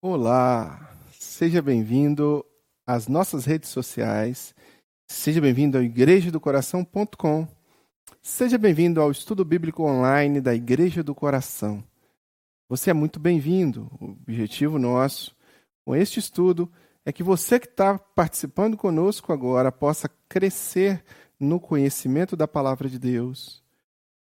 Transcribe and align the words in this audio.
Olá, 0.00 0.96
seja 1.10 1.60
bem-vindo 1.60 2.46
às 2.86 3.08
nossas 3.08 3.44
redes 3.44 3.68
sociais, 3.70 4.54
seja 5.08 5.40
bem-vindo 5.40 5.76
ao 5.76 5.82
igrejadocoração.com, 5.82 7.48
seja 8.22 8.56
bem-vindo 8.56 9.00
ao 9.00 9.10
estudo 9.10 9.44
bíblico 9.44 9.82
online 9.82 10.40
da 10.40 10.54
Igreja 10.54 11.02
do 11.02 11.16
Coração. 11.16 11.82
Você 12.68 12.90
é 12.90 12.94
muito 12.94 13.18
bem-vindo. 13.18 13.90
O 14.00 14.12
objetivo 14.12 14.78
nosso 14.78 15.34
com 15.84 15.96
este 15.96 16.20
estudo 16.20 16.70
é 17.04 17.10
que 17.10 17.24
você 17.24 17.58
que 17.58 17.66
está 17.66 17.98
participando 17.98 18.76
conosco 18.76 19.32
agora 19.32 19.72
possa 19.72 20.08
crescer 20.28 21.04
no 21.40 21.58
conhecimento 21.58 22.36
da 22.36 22.46
palavra 22.46 22.88
de 22.88 23.00
Deus, 23.00 23.64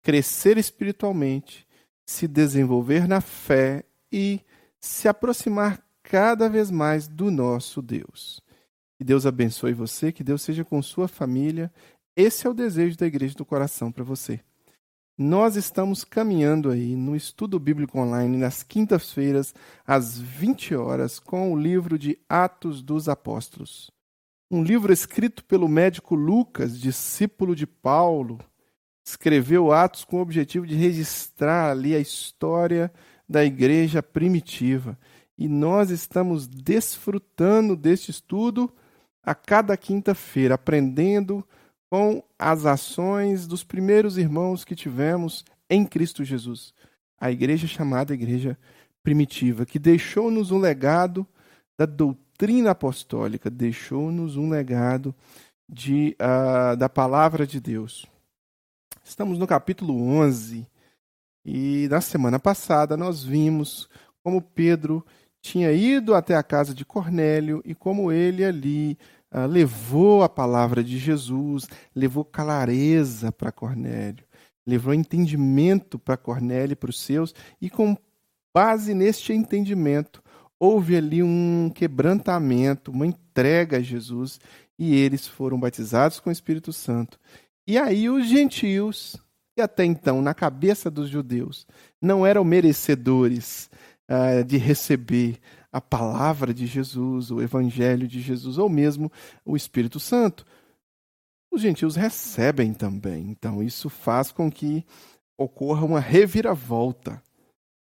crescer 0.01 0.57
espiritualmente, 0.57 1.67
se 2.05 2.29
desenvolver 2.29 3.09
na 3.09 3.19
fé 3.19 3.83
e 4.09 4.39
se 4.85 5.07
aproximar 5.07 5.83
cada 6.03 6.47
vez 6.47 6.69
mais 6.69 7.07
do 7.07 7.31
nosso 7.31 7.81
Deus. 7.81 8.39
Que 8.97 9.03
Deus 9.03 9.25
abençoe 9.25 9.73
você, 9.73 10.11
que 10.11 10.23
Deus 10.23 10.43
seja 10.43 10.63
com 10.63 10.81
sua 10.81 11.07
família. 11.07 11.73
Esse 12.15 12.45
é 12.45 12.49
o 12.49 12.53
desejo 12.53 12.95
da 12.95 13.07
Igreja 13.07 13.35
do 13.35 13.43
Coração 13.43 13.91
para 13.91 14.03
você. 14.03 14.39
Nós 15.17 15.55
estamos 15.55 16.03
caminhando 16.03 16.69
aí 16.69 16.95
no 16.95 17.15
estudo 17.15 17.59
bíblico 17.59 17.97
online 17.97 18.37
nas 18.37 18.61
quintas-feiras, 18.61 19.55
às 19.87 20.19
20 20.19 20.75
horas, 20.75 21.19
com 21.19 21.51
o 21.51 21.59
livro 21.59 21.97
de 21.97 22.19
Atos 22.29 22.83
dos 22.83 23.09
Apóstolos. 23.09 23.89
Um 24.51 24.61
livro 24.61 24.93
escrito 24.93 25.43
pelo 25.45 25.67
médico 25.67 26.13
Lucas, 26.13 26.79
discípulo 26.79 27.55
de 27.55 27.65
Paulo. 27.65 28.39
Escreveu 29.03 29.71
Atos 29.71 30.05
com 30.05 30.17
o 30.17 30.21
objetivo 30.21 30.67
de 30.67 30.75
registrar 30.75 31.71
ali 31.71 31.95
a 31.95 31.99
história 31.99 32.91
da 33.27 33.43
igreja 33.43 34.01
primitiva. 34.01 34.97
E 35.37 35.47
nós 35.47 35.89
estamos 35.89 36.47
desfrutando 36.47 37.75
deste 37.75 38.11
estudo 38.11 38.71
a 39.21 39.33
cada 39.33 39.75
quinta-feira, 39.75 40.55
aprendendo 40.55 41.45
com 41.89 42.23
as 42.37 42.65
ações 42.65 43.47
dos 43.47 43.63
primeiros 43.63 44.17
irmãos 44.17 44.63
que 44.63 44.75
tivemos 44.75 45.43
em 45.69 45.85
Cristo 45.85 46.23
Jesus. 46.23 46.73
A 47.19 47.31
igreja 47.31 47.67
chamada 47.67 48.13
Igreja 48.13 48.57
Primitiva, 49.03 49.65
que 49.65 49.79
deixou-nos 49.79 50.51
um 50.51 50.57
legado 50.57 51.27
da 51.77 51.85
doutrina 51.85 52.71
apostólica, 52.71 53.49
deixou-nos 53.49 54.35
um 54.37 54.49
legado 54.49 55.13
de, 55.69 56.15
uh, 56.19 56.75
da 56.75 56.89
palavra 56.89 57.45
de 57.45 57.59
Deus. 57.59 58.05
Estamos 59.03 59.37
no 59.37 59.45
capítulo 59.45 59.95
11 59.95 60.67
e 61.45 61.87
na 61.89 62.01
semana 62.01 62.39
passada 62.39 62.97
nós 62.97 63.23
vimos 63.23 63.87
como 64.23 64.41
Pedro 64.41 65.05
tinha 65.41 65.71
ido 65.71 66.15
até 66.15 66.35
a 66.35 66.41
casa 66.41 66.73
de 66.73 66.83
Cornélio 66.83 67.61
e 67.63 67.75
como 67.75 68.11
ele 68.11 68.43
ali 68.43 68.97
ah, 69.29 69.45
levou 69.45 70.23
a 70.23 70.29
palavra 70.29 70.83
de 70.83 70.97
Jesus, 70.97 71.67
levou 71.93 72.25
clareza 72.25 73.31
para 73.31 73.51
Cornélio, 73.51 74.25
levou 74.65 74.93
entendimento 74.93 75.99
para 75.99 76.17
Cornélio 76.17 76.73
e 76.73 76.75
para 76.75 76.89
os 76.89 76.99
seus, 76.99 77.35
e 77.61 77.69
com 77.69 77.95
base 78.55 78.95
neste 78.95 79.33
entendimento, 79.33 80.23
houve 80.59 80.95
ali 80.95 81.21
um 81.21 81.69
quebrantamento, 81.69 82.89
uma 82.91 83.05
entrega 83.05 83.77
a 83.77 83.81
Jesus, 83.81 84.39
e 84.79 84.95
eles 84.95 85.27
foram 85.27 85.59
batizados 85.59 86.19
com 86.19 86.29
o 86.29 86.33
Espírito 86.33 86.73
Santo. 86.73 87.19
E 87.67 87.77
aí 87.77 88.09
os 88.09 88.25
gentios 88.25 89.17
que 89.55 89.61
até 89.61 89.85
então, 89.85 90.21
na 90.21 90.33
cabeça 90.33 90.91
dos 90.91 91.09
judeus, 91.09 91.65
não 92.01 92.25
eram 92.25 92.43
merecedores 92.43 93.69
uh, 94.09 94.43
de 94.43 94.57
receber 94.57 95.39
a 95.71 95.79
palavra 95.79 96.53
de 96.53 96.67
Jesus, 96.67 97.31
o 97.31 97.41
evangelho 97.41 98.07
de 98.07 98.19
Jesus, 98.19 98.57
ou 98.57 98.69
mesmo 98.69 99.11
o 99.45 99.55
Espírito 99.55 99.99
Santo. 99.99 100.45
Os 101.51 101.61
gentios 101.61 101.95
recebem 101.95 102.73
também. 102.73 103.29
Então, 103.29 103.63
isso 103.63 103.89
faz 103.89 104.31
com 104.31 104.51
que 104.51 104.85
ocorra 105.37 105.85
uma 105.85 105.99
reviravolta. 106.01 107.21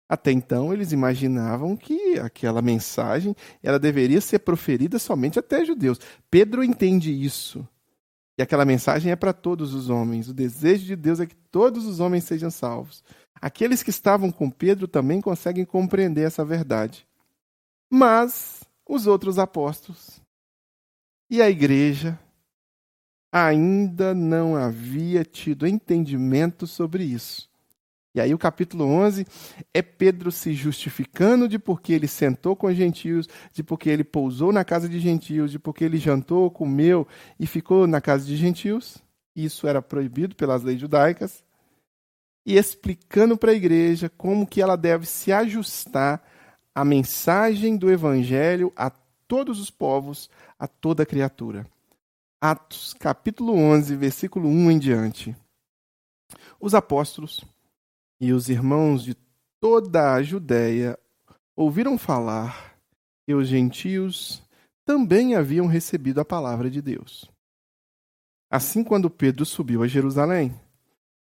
Até 0.08 0.30
então, 0.30 0.72
eles 0.72 0.92
imaginavam 0.92 1.76
que 1.76 2.18
aquela 2.18 2.62
mensagem 2.62 3.34
ela 3.62 3.78
deveria 3.78 4.20
ser 4.20 4.40
proferida 4.40 4.98
somente 4.98 5.38
até 5.38 5.64
judeus. 5.64 5.98
Pedro 6.30 6.62
entende 6.62 7.10
isso. 7.10 7.66
E 8.38 8.42
aquela 8.42 8.64
mensagem 8.64 9.10
é 9.10 9.16
para 9.16 9.32
todos 9.32 9.72
os 9.72 9.88
homens. 9.88 10.28
O 10.28 10.34
desejo 10.34 10.84
de 10.84 10.96
Deus 10.96 11.20
é 11.20 11.26
que 11.26 11.36
todos 11.50 11.86
os 11.86 12.00
homens 12.00 12.24
sejam 12.24 12.50
salvos. 12.50 13.02
Aqueles 13.40 13.82
que 13.82 13.90
estavam 13.90 14.30
com 14.30 14.50
Pedro 14.50 14.86
também 14.86 15.20
conseguem 15.20 15.64
compreender 15.64 16.22
essa 16.22 16.44
verdade. 16.44 17.06
Mas 17.90 18.64
os 18.86 19.06
outros 19.06 19.38
apóstolos 19.38 20.20
e 21.30 21.40
a 21.40 21.50
igreja 21.50 22.18
ainda 23.32 24.14
não 24.14 24.56
havia 24.56 25.24
tido 25.24 25.66
entendimento 25.66 26.66
sobre 26.66 27.04
isso. 27.04 27.50
E 28.16 28.20
aí 28.20 28.32
o 28.32 28.38
capítulo 28.38 28.86
11 28.86 29.26
é 29.74 29.82
Pedro 29.82 30.32
se 30.32 30.54
justificando 30.54 31.46
de 31.46 31.58
porque 31.58 31.92
ele 31.92 32.08
sentou 32.08 32.56
com 32.56 32.66
os 32.66 32.74
gentios, 32.74 33.28
de 33.52 33.62
porque 33.62 33.90
ele 33.90 34.02
pousou 34.02 34.50
na 34.54 34.64
casa 34.64 34.88
de 34.88 34.98
gentios, 34.98 35.50
de 35.50 35.58
porque 35.58 35.84
ele 35.84 35.98
jantou, 35.98 36.50
comeu 36.50 37.06
e 37.38 37.46
ficou 37.46 37.86
na 37.86 38.00
casa 38.00 38.24
de 38.24 38.34
gentios. 38.34 38.96
Isso 39.36 39.68
era 39.68 39.82
proibido 39.82 40.34
pelas 40.34 40.62
leis 40.62 40.80
judaicas. 40.80 41.44
E 42.46 42.56
explicando 42.56 43.36
para 43.36 43.50
a 43.50 43.54
igreja 43.54 44.08
como 44.08 44.46
que 44.46 44.62
ela 44.62 44.76
deve 44.76 45.04
se 45.04 45.30
ajustar 45.30 46.24
à 46.74 46.86
mensagem 46.86 47.76
do 47.76 47.90
evangelho 47.90 48.72
a 48.74 48.90
todos 49.28 49.60
os 49.60 49.70
povos, 49.70 50.30
a 50.58 50.66
toda 50.66 51.04
criatura. 51.04 51.66
Atos, 52.40 52.94
capítulo 52.98 53.52
11, 53.52 53.94
versículo 53.94 54.48
1 54.48 54.70
em 54.70 54.78
diante. 54.78 55.36
Os 56.58 56.74
apóstolos 56.74 57.44
e 58.20 58.32
os 58.32 58.48
irmãos 58.48 59.04
de 59.04 59.16
toda 59.60 60.14
a 60.14 60.22
Judéia 60.22 60.98
ouviram 61.54 61.98
falar 61.98 62.78
que 63.26 63.34
os 63.34 63.48
gentios 63.48 64.42
também 64.84 65.34
haviam 65.34 65.66
recebido 65.66 66.20
a 66.20 66.24
palavra 66.24 66.70
de 66.70 66.80
Deus. 66.80 67.30
Assim, 68.50 68.84
quando 68.84 69.10
Pedro 69.10 69.44
subiu 69.44 69.82
a 69.82 69.88
Jerusalém, 69.88 70.54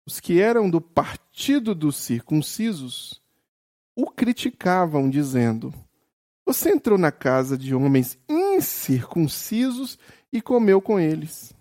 os 0.05 0.19
que 0.19 0.39
eram 0.39 0.69
do 0.69 0.79
partido 0.79 1.73
dos 1.73 1.97
circuncisos 1.97 3.21
o 3.95 4.11
criticavam, 4.11 5.09
dizendo: 5.09 5.73
Você 6.45 6.69
entrou 6.71 6.97
na 6.97 7.11
casa 7.11 7.57
de 7.57 7.73
homens 7.73 8.19
incircuncisos 8.29 9.97
e 10.31 10.41
comeu 10.41 10.81
com 10.81 10.99
eles. 10.99 11.53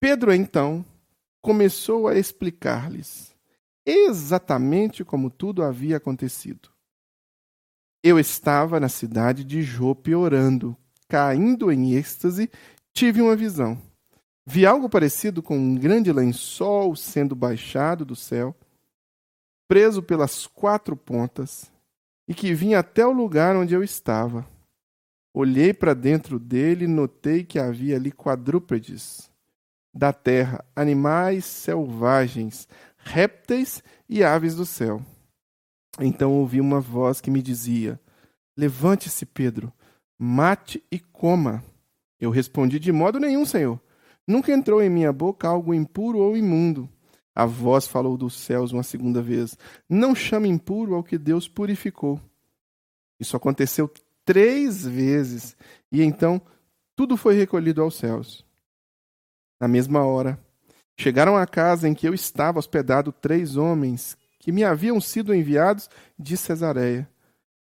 Pedro, 0.00 0.34
então, 0.34 0.84
começou 1.40 2.06
a 2.08 2.16
explicar-lhes 2.16 3.27
exatamente 3.90 5.02
como 5.02 5.30
tudo 5.30 5.62
havia 5.62 5.96
acontecido. 5.96 6.68
Eu 8.02 8.18
estava 8.18 8.78
na 8.78 8.88
cidade 8.88 9.42
de 9.42 9.62
Jope 9.62 10.14
orando, 10.14 10.76
caindo 11.08 11.72
em 11.72 11.94
êxtase, 11.94 12.50
tive 12.92 13.22
uma 13.22 13.34
visão. 13.34 13.80
Vi 14.46 14.66
algo 14.66 14.88
parecido 14.88 15.42
com 15.42 15.58
um 15.58 15.74
grande 15.74 16.12
lençol 16.12 16.94
sendo 16.94 17.34
baixado 17.34 18.04
do 18.04 18.14
céu, 18.14 18.54
preso 19.66 20.02
pelas 20.02 20.46
quatro 20.46 20.96
pontas, 20.96 21.70
e 22.26 22.34
que 22.34 22.54
vinha 22.54 22.78
até 22.78 23.06
o 23.06 23.12
lugar 23.12 23.56
onde 23.56 23.74
eu 23.74 23.82
estava. 23.82 24.46
Olhei 25.34 25.72
para 25.72 25.94
dentro 25.94 26.38
dele 26.38 26.84
e 26.84 26.88
notei 26.88 27.44
que 27.44 27.58
havia 27.58 27.96
ali 27.96 28.12
quadrúpedes 28.12 29.30
da 29.92 30.12
terra, 30.12 30.64
animais 30.76 31.44
selvagens, 31.44 32.68
répteis 33.08 33.82
e 34.08 34.22
aves 34.22 34.54
do 34.54 34.66
céu. 34.66 35.02
Então 35.98 36.34
ouvi 36.34 36.60
uma 36.60 36.80
voz 36.80 37.20
que 37.20 37.30
me 37.30 37.40
dizia: 37.40 37.98
Levante-se, 38.56 39.24
Pedro, 39.24 39.72
mate 40.18 40.82
e 40.92 40.98
coma. 40.98 41.64
Eu 42.20 42.30
respondi: 42.30 42.78
De 42.78 42.92
modo 42.92 43.18
nenhum, 43.18 43.44
Senhor. 43.44 43.80
Nunca 44.26 44.52
entrou 44.52 44.82
em 44.82 44.90
minha 44.90 45.12
boca 45.12 45.48
algo 45.48 45.72
impuro 45.72 46.18
ou 46.18 46.36
imundo. 46.36 46.88
A 47.34 47.46
voz 47.46 47.86
falou 47.86 48.16
dos 48.16 48.34
céus 48.34 48.72
uma 48.72 48.82
segunda 48.82 49.22
vez: 49.22 49.56
Não 49.88 50.14
chame 50.14 50.48
impuro 50.48 50.94
ao 50.94 51.02
que 51.02 51.16
Deus 51.16 51.48
purificou. 51.48 52.20
Isso 53.18 53.36
aconteceu 53.36 53.90
três 54.24 54.86
vezes, 54.86 55.56
e 55.90 56.02
então 56.02 56.40
tudo 56.94 57.16
foi 57.16 57.34
recolhido 57.34 57.80
aos 57.80 57.96
céus. 57.96 58.44
Na 59.60 59.66
mesma 59.66 60.04
hora, 60.04 60.38
Chegaram 61.00 61.36
à 61.36 61.46
casa 61.46 61.88
em 61.88 61.94
que 61.94 62.08
eu 62.08 62.12
estava 62.12 62.58
hospedado 62.58 63.12
três 63.12 63.56
homens 63.56 64.18
que 64.40 64.50
me 64.50 64.64
haviam 64.64 65.00
sido 65.00 65.32
enviados 65.32 65.88
de 66.18 66.36
Cesareia. 66.36 67.08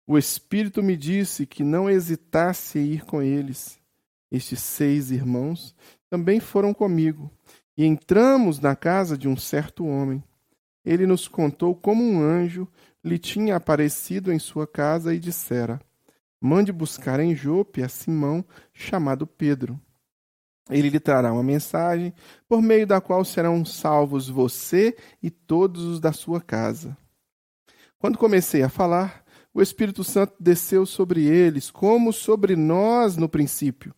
O 0.06 0.19
Espírito 0.19 0.82
me 0.82 0.96
disse 0.96 1.46
que 1.46 1.64
não 1.64 1.88
hesitasse 1.88 2.79
em 2.79 2.93
ir 2.93 3.06
com 3.06 3.23
eles. 3.23 3.79
Estes 4.31 4.61
seis 4.61 5.11
irmãos 5.11 5.75
também 6.11 6.40
foram 6.40 6.75
comigo, 6.75 7.31
e 7.76 7.87
entramos 7.87 8.61
na 8.61 8.76
casa 8.76 9.17
de 9.17 9.26
um 9.26 9.37
certo 9.37 9.87
homem. 9.87 10.23
Ele 10.84 11.06
nos 11.06 11.26
contou 11.26 11.75
como 11.75 12.05
um 12.05 12.20
anjo 12.20 12.69
lhe 13.02 13.19
tinha 13.19 13.56
aparecido 13.56 14.31
em 14.31 14.38
sua 14.38 14.67
casa 14.67 15.14
e 15.14 15.19
dissera: 15.19 15.81
mande 16.38 16.70
buscar 16.70 17.19
em 17.19 17.34
Jope 17.34 17.82
a 17.82 17.88
Simão, 17.88 18.44
chamado 18.75 19.26
Pedro. 19.26 19.81
Ele 20.70 20.90
lhe 20.90 21.00
trará 21.00 21.32
uma 21.32 21.42
mensagem, 21.42 22.12
por 22.48 22.62
meio 22.62 22.86
da 22.86 23.00
qual 23.00 23.24
serão 23.24 23.64
salvos 23.64 24.28
você 24.28 24.96
e 25.22 25.30
todos 25.30 25.84
os 25.84 26.00
da 26.00 26.12
sua 26.12 26.40
casa. 26.40 26.96
Quando 27.98 28.18
comecei 28.18 28.62
a 28.62 28.68
falar, 28.68 29.24
o 29.52 29.60
Espírito 29.60 30.02
Santo 30.02 30.34
desceu 30.38 30.86
sobre 30.86 31.24
eles, 31.24 31.70
como 31.70 32.12
sobre 32.12 32.56
nós 32.56 33.16
no 33.16 33.28
princípio. 33.28 33.94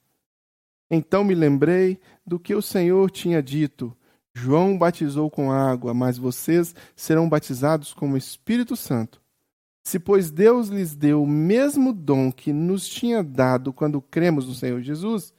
Então 0.91 1.25
me 1.25 1.35
lembrei 1.35 2.01
do 2.27 2.39
que 2.39 2.55
o 2.55 2.63
Senhor 2.63 3.11
tinha 3.11 3.43
dito: 3.43 3.97
João 4.35 4.77
batizou 4.77 5.31
com 5.31 5.53
água, 5.53 5.95
mas 5.95 6.19
vocês 6.19 6.75
serão 6.97 7.29
batizados 7.29 7.93
com 7.93 8.11
o 8.11 8.17
Espírito 8.17 8.77
Santo. 8.77 9.23
Se, 9.87 9.99
pois, 9.99 10.31
Deus 10.31 10.69
lhes 10.69 10.95
deu 10.95 11.23
o 11.23 11.27
mesmo 11.27 11.93
dom 11.93 12.33
que 12.33 12.53
nos 12.53 12.89
tinha 12.89 13.23
dado 13.23 13.71
quando 13.73 14.01
cremos 14.01 14.49
no 14.49 14.55
Senhor 14.55 14.81
Jesus, 14.81 15.34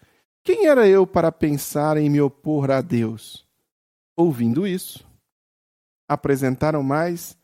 quem 0.45 0.67
era 0.67 0.87
eu 0.87 1.07
para 1.07 1.31
pensar 1.31 1.97
em 1.97 2.07
me 2.07 2.21
opor 2.21 2.69
a 2.69 2.79
Deus? 2.79 3.45
Ouvindo 4.15 4.65
isso, 4.65 5.03
apresentaram 6.07 6.83
mais 6.83 7.35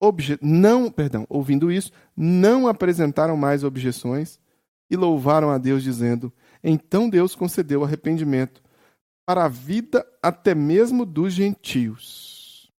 obje... 0.00 0.38
não, 0.40 0.90
perdão, 0.90 1.26
ouvindo 1.28 1.70
isso, 1.70 1.90
não 2.16 2.68
apresentaram 2.68 3.36
mais 3.36 3.64
objeções 3.64 4.38
e 4.88 4.96
louvaram 4.96 5.50
a 5.50 5.58
Deus 5.58 5.82
dizendo: 5.82 6.32
"Então 6.62 7.10
Deus 7.10 7.34
concedeu 7.34 7.82
arrependimento 7.82 8.62
para 9.26 9.44
a 9.44 9.48
vida 9.48 10.06
até 10.22 10.54
mesmo 10.54 11.04
dos 11.04 11.32
gentios." 11.32 12.72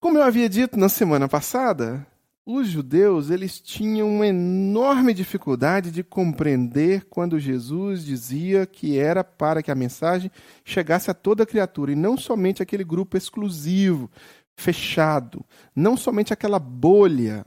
Como 0.00 0.18
eu 0.18 0.22
havia 0.22 0.48
dito 0.48 0.76
na 0.76 0.88
semana 0.88 1.28
passada, 1.28 2.06
os 2.50 2.66
judeus 2.66 3.28
eles 3.28 3.60
tinham 3.60 4.08
uma 4.08 4.26
enorme 4.26 5.12
dificuldade 5.12 5.90
de 5.90 6.02
compreender 6.02 7.04
quando 7.04 7.38
Jesus 7.38 8.02
dizia 8.02 8.64
que 8.64 8.98
era 8.98 9.22
para 9.22 9.62
que 9.62 9.70
a 9.70 9.74
mensagem 9.74 10.30
chegasse 10.64 11.10
a 11.10 11.14
toda 11.14 11.44
criatura 11.44 11.92
e 11.92 11.94
não 11.94 12.16
somente 12.16 12.62
aquele 12.62 12.84
grupo 12.84 13.18
exclusivo, 13.18 14.10
fechado, 14.56 15.44
não 15.76 15.94
somente 15.94 16.32
aquela 16.32 16.58
bolha. 16.58 17.44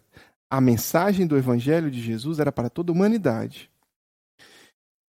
A 0.48 0.62
mensagem 0.62 1.26
do 1.26 1.36
evangelho 1.36 1.90
de 1.90 2.00
Jesus 2.00 2.38
era 2.38 2.52
para 2.52 2.70
toda 2.70 2.92
a 2.92 2.94
humanidade. 2.94 3.72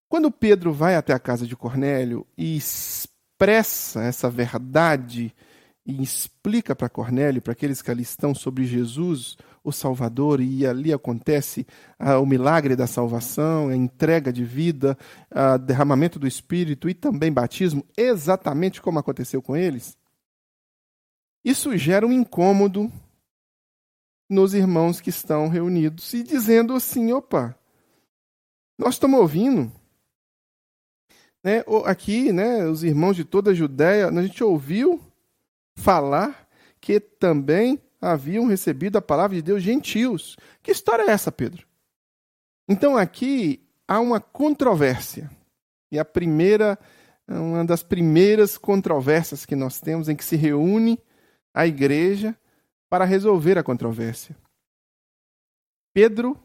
Quando 0.09 0.31
Pedro 0.31 0.73
vai 0.73 0.97
até 0.97 1.13
a 1.13 1.19
casa 1.19 1.47
de 1.47 1.55
Cornélio 1.55 2.27
e 2.35 2.57
expressa 2.57 4.03
essa 4.03 4.31
verdade 4.31 5.35
e 5.85 6.03
explica 6.03 6.77
para 6.77 6.89
Cornélio, 6.89 7.43
para 7.43 7.53
aqueles 7.53 7.83
que 7.83 7.91
ali 7.91 8.03
estão, 8.03 8.35
sobre 8.35 8.65
Jesus, 8.65 9.37
o 9.65 9.73
Salvador, 9.73 10.41
e 10.41 10.67
ali 10.67 10.93
acontece 10.93 11.67
ah, 11.99 12.19
o 12.19 12.27
milagre 12.27 12.77
da 12.77 12.87
salvação, 12.87 13.69
a 13.69 13.77
entrega 13.77 14.33
de 14.33 14.45
vida, 14.45 14.97
o 15.31 15.59
derramamento 15.59 16.19
do 16.19 16.27
Espírito 16.27 16.89
e 16.89 16.95
também 16.95 17.33
batismo, 17.33 17.85
exatamente 17.97 18.81
como 18.81 18.99
aconteceu 18.99 19.43
com 19.43 19.57
eles. 19.57 19.97
Isso 21.45 21.77
gera 21.77 22.07
um 22.07 22.13
incômodo 22.13 22.91
nos 24.31 24.55
irmãos 24.55 25.01
que 25.01 25.11
estão 25.11 25.49
reunidos 25.49 26.15
e 26.15 26.23
dizendo 26.23 26.75
assim: 26.75 27.13
opa, 27.13 27.57
nós 28.79 28.95
estamos 28.95 29.19
ouvindo. 29.19 29.71
Né, 31.45 31.65
aqui, 31.87 32.31
né, 32.31 32.65
os 32.67 32.85
irmãos 32.85 33.17
de 33.17 33.25
toda 33.25 33.51
a 33.51 33.55
Judéia, 33.55 34.07
a 34.07 34.23
gente 34.23 34.45
ouviu 34.45 35.12
falar 35.77 36.49
que 36.81 36.99
também 37.01 37.81
haviam 38.01 38.47
recebido 38.47 38.99
a 38.99 39.03
palavra 39.03 39.37
de 39.37 39.43
Deus 39.43 39.63
gentios. 39.63 40.37
Que 40.63 40.73
história 40.73 41.05
é 41.05 41.11
essa, 41.11 41.31
Pedro? 41.31 41.67
Então 42.69 42.97
aqui 42.97 43.65
há 43.87 44.01
uma 44.01 44.21
controvérsia. 44.21 45.31
E 45.91 45.99
a 45.99 46.05
primeira, 46.05 46.79
uma 47.29 47.65
das 47.65 47.83
primeiras 47.83 48.59
controvérsias 48.59 49.47
que 49.47 49.55
nós 49.55 49.81
temos 49.81 50.09
em 50.09 50.17
que 50.17 50.25
se 50.25 50.37
reúne 50.37 50.99
a 51.55 51.67
igreja 51.67 52.37
para 52.89 53.05
resolver 53.05 53.59
a 53.59 53.63
controvérsia. 53.63 54.37
Pedro 55.95 56.39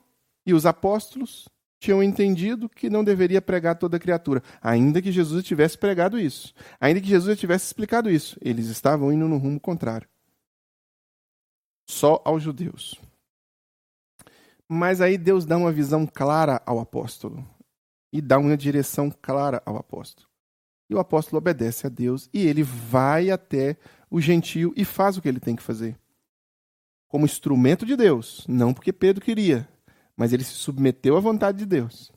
e 0.45 0.53
os 0.53 0.65
apóstolos 0.65 1.47
tinham 1.79 2.01
entendido 2.01 2.67
que 2.67 2.89
não 2.89 3.03
deveria 3.03 3.41
pregar 3.41 3.75
toda 3.77 3.99
criatura, 3.99 4.41
ainda 4.61 5.01
que 5.01 5.11
Jesus 5.11 5.43
tivesse 5.43 5.77
pregado 5.77 6.19
isso, 6.19 6.53
ainda 6.79 6.99
que 6.99 7.07
Jesus 7.07 7.39
tivesse 7.39 7.65
explicado 7.65 8.09
isso, 8.09 8.37
eles 8.41 8.67
estavam 8.67 9.11
indo 9.11 9.27
no 9.27 9.37
rumo 9.37 9.59
contrário. 9.59 10.07
Só 11.87 12.21
aos 12.25 12.43
judeus. 12.43 12.99
Mas 14.67 14.99
aí 14.99 15.17
Deus 15.17 15.45
dá 15.45 15.55
uma 15.57 15.71
visão 15.71 16.05
clara 16.05 16.61
ao 16.65 16.79
apóstolo 16.79 17.47
e 18.11 18.21
dá 18.21 18.37
uma 18.37 18.57
direção 18.57 19.09
clara 19.09 19.61
ao 19.65 19.77
apóstolo. 19.77 20.27
E 20.89 20.95
o 20.95 20.99
apóstolo 20.99 21.37
obedece 21.37 21.85
a 21.87 21.89
Deus 21.89 22.29
e 22.33 22.45
ele 22.45 22.63
vai 22.63 23.29
até 23.29 23.77
o 24.09 24.19
gentio 24.19 24.73
e 24.75 24.83
faz 24.83 25.17
o 25.17 25.21
que 25.21 25.27
ele 25.27 25.39
tem 25.39 25.55
que 25.55 25.63
fazer. 25.63 25.97
Como 27.07 27.25
instrumento 27.25 27.85
de 27.85 27.95
Deus, 27.95 28.45
não 28.47 28.73
porque 28.73 28.91
Pedro 28.91 29.23
queria, 29.23 29.67
mas 30.17 30.33
ele 30.33 30.43
se 30.43 30.53
submeteu 30.53 31.15
à 31.15 31.19
vontade 31.19 31.59
de 31.59 31.65
Deus. 31.65 32.11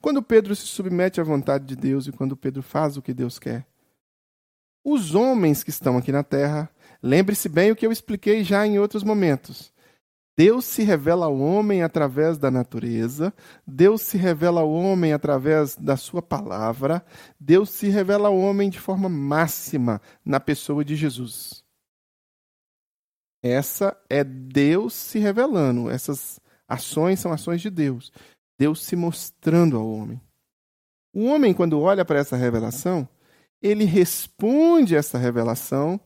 Quando 0.00 0.22
Pedro 0.22 0.56
se 0.56 0.66
submete 0.66 1.20
à 1.20 1.24
vontade 1.24 1.66
de 1.66 1.76
Deus 1.76 2.06
e 2.06 2.12
quando 2.12 2.36
Pedro 2.36 2.62
faz 2.62 2.96
o 2.96 3.02
que 3.02 3.12
Deus 3.12 3.38
quer, 3.38 3.66
os 4.82 5.14
homens 5.14 5.62
que 5.62 5.68
estão 5.68 5.98
aqui 5.98 6.10
na 6.10 6.22
terra, 6.22 6.70
lembre-se 7.02 7.48
bem 7.48 7.70
o 7.70 7.76
que 7.76 7.86
eu 7.86 7.92
expliquei 7.92 8.42
já 8.42 8.66
em 8.66 8.78
outros 8.78 9.04
momentos. 9.04 9.70
Deus 10.38 10.64
se 10.64 10.84
revela 10.84 11.26
ao 11.26 11.36
homem 11.36 11.82
através 11.82 12.38
da 12.38 12.50
natureza, 12.50 13.34
Deus 13.66 14.02
se 14.02 14.16
revela 14.16 14.60
ao 14.60 14.70
homem 14.70 15.12
através 15.12 15.74
da 15.74 15.96
sua 15.96 16.22
palavra, 16.22 17.04
Deus 17.38 17.70
se 17.70 17.88
revela 17.88 18.28
ao 18.28 18.38
homem 18.38 18.70
de 18.70 18.78
forma 18.78 19.08
máxima 19.08 20.00
na 20.24 20.38
pessoa 20.38 20.84
de 20.84 20.94
Jesus. 20.94 21.64
Essa 23.42 23.96
é 24.08 24.22
Deus 24.22 24.94
se 24.94 25.18
revelando. 25.18 25.90
Essas 25.90 26.40
Ações 26.68 27.18
são 27.18 27.32
ações 27.32 27.60
de 27.62 27.70
Deus. 27.70 28.12
Deus 28.58 28.84
se 28.84 28.94
mostrando 28.94 29.76
ao 29.76 29.88
homem. 29.88 30.20
O 31.14 31.24
homem, 31.24 31.54
quando 31.54 31.80
olha 31.80 32.04
para 32.04 32.18
essa 32.18 32.36
revelação, 32.36 33.08
ele 33.62 33.84
responde 33.84 34.94
a 34.94 34.98
essa 34.98 35.16
revelação 35.16 35.98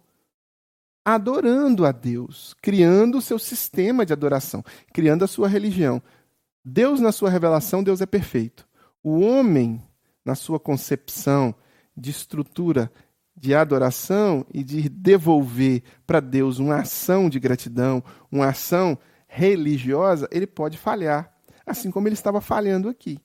adorando 1.05 1.85
a 1.85 1.91
Deus, 1.91 2.55
criando 2.62 3.19
o 3.19 3.23
seu 3.23 3.38
sistema 3.38 4.06
de 4.06 4.12
adoração, 4.12 4.64
criando 4.93 5.25
a 5.25 5.29
sua 5.29 5.49
religião. 5.49 6.01
Deus, 6.65 7.01
na 7.01 7.10
sua 7.10 7.29
revelação, 7.29 7.82
Deus 7.82 8.01
é 8.01 8.06
perfeito. 8.06 8.67
O 9.03 9.20
homem, 9.20 9.82
na 10.25 10.37
sua 10.37 10.60
concepção 10.60 11.53
de 11.96 12.10
estrutura 12.10 12.91
de 13.37 13.55
adoração 13.55 14.46
e 14.53 14.63
de 14.63 14.89
devolver 14.89 15.82
para 16.06 16.20
Deus 16.20 16.58
uma 16.58 16.77
ação 16.77 17.29
de 17.29 17.41
gratidão, 17.41 18.03
uma 18.31 18.48
ação 18.48 18.96
religiosa, 19.34 20.29
ele 20.31 20.46
pode 20.46 20.77
falhar, 20.77 21.34
assim 21.65 21.91
como 21.91 22.06
ele 22.06 22.15
estava 22.15 22.39
falhando 22.39 22.86
aqui. 22.86 23.19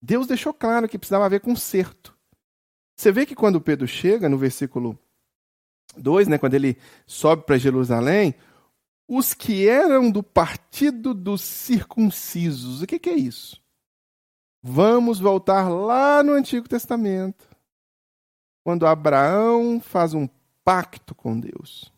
Deus 0.00 0.26
deixou 0.26 0.52
claro 0.52 0.86
que 0.86 0.98
precisava 0.98 1.24
haver 1.24 1.40
conserto. 1.40 2.14
Você 2.94 3.10
vê 3.10 3.24
que 3.24 3.34
quando 3.34 3.60
Pedro 3.60 3.88
chega, 3.88 4.28
no 4.28 4.36
versículo 4.36 4.98
2, 5.96 6.28
né, 6.28 6.36
quando 6.36 6.52
ele 6.52 6.76
sobe 7.06 7.44
para 7.44 7.56
Jerusalém, 7.56 8.34
os 9.08 9.32
que 9.32 9.66
eram 9.66 10.10
do 10.10 10.22
partido 10.22 11.14
dos 11.14 11.40
circuncisos, 11.40 12.82
o 12.82 12.86
que, 12.86 12.98
que 12.98 13.08
é 13.08 13.16
isso? 13.16 13.62
Vamos 14.62 15.18
voltar 15.18 15.70
lá 15.70 16.22
no 16.22 16.32
Antigo 16.32 16.68
Testamento, 16.68 17.48
quando 18.62 18.86
Abraão 18.86 19.80
faz 19.80 20.12
um 20.12 20.28
pacto 20.62 21.14
com 21.14 21.40
Deus. 21.40 21.95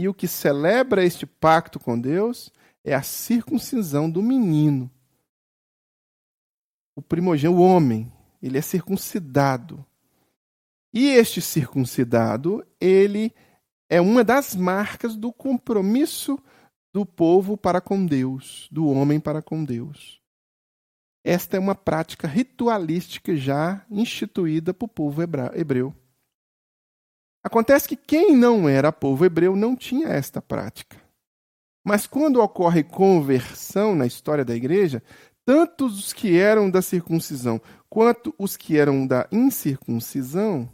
E 0.00 0.08
o 0.08 0.14
que 0.14 0.26
celebra 0.26 1.04
este 1.04 1.26
pacto 1.26 1.78
com 1.78 2.00
Deus 2.00 2.50
é 2.82 2.94
a 2.94 3.02
circuncisão 3.02 4.10
do 4.10 4.22
menino. 4.22 4.90
O 6.96 7.02
primogênito, 7.02 7.60
o 7.60 7.62
homem, 7.62 8.10
ele 8.42 8.56
é 8.56 8.62
circuncidado. 8.62 9.84
E 10.90 11.06
este 11.08 11.42
circuncidado, 11.42 12.66
ele 12.80 13.30
é 13.90 14.00
uma 14.00 14.24
das 14.24 14.56
marcas 14.56 15.16
do 15.16 15.30
compromisso 15.30 16.42
do 16.94 17.04
povo 17.04 17.54
para 17.54 17.78
com 17.78 18.06
Deus, 18.06 18.70
do 18.72 18.88
homem 18.88 19.20
para 19.20 19.42
com 19.42 19.62
Deus. 19.62 20.18
Esta 21.22 21.58
é 21.58 21.60
uma 21.60 21.74
prática 21.74 22.26
ritualística 22.26 23.36
já 23.36 23.84
instituída 23.90 24.72
para 24.72 24.86
o 24.86 24.88
povo 24.88 25.20
hebreu. 25.22 25.94
Acontece 27.42 27.88
que 27.88 27.96
quem 27.96 28.36
não 28.36 28.68
era 28.68 28.92
povo 28.92 29.24
hebreu 29.24 29.56
não 29.56 29.74
tinha 29.74 30.08
esta 30.08 30.42
prática. 30.42 30.96
Mas 31.84 32.06
quando 32.06 32.42
ocorre 32.42 32.84
conversão 32.84 33.94
na 33.94 34.06
história 34.06 34.44
da 34.44 34.54
igreja, 34.54 35.02
tanto 35.44 35.86
os 35.86 36.12
que 36.12 36.38
eram 36.38 36.70
da 36.70 36.82
circuncisão 36.82 37.60
quanto 37.88 38.34
os 38.38 38.56
que 38.56 38.78
eram 38.78 39.06
da 39.06 39.26
incircuncisão, 39.32 40.70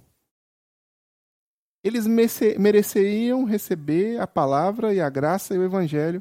eles 1.85 2.07
mereceriam 2.07 3.45
receber 3.45 4.21
a 4.21 4.27
palavra 4.27 4.93
e 4.93 5.01
a 5.01 5.09
graça 5.09 5.55
e 5.55 5.59
o 5.59 5.65
evangelho 5.65 6.21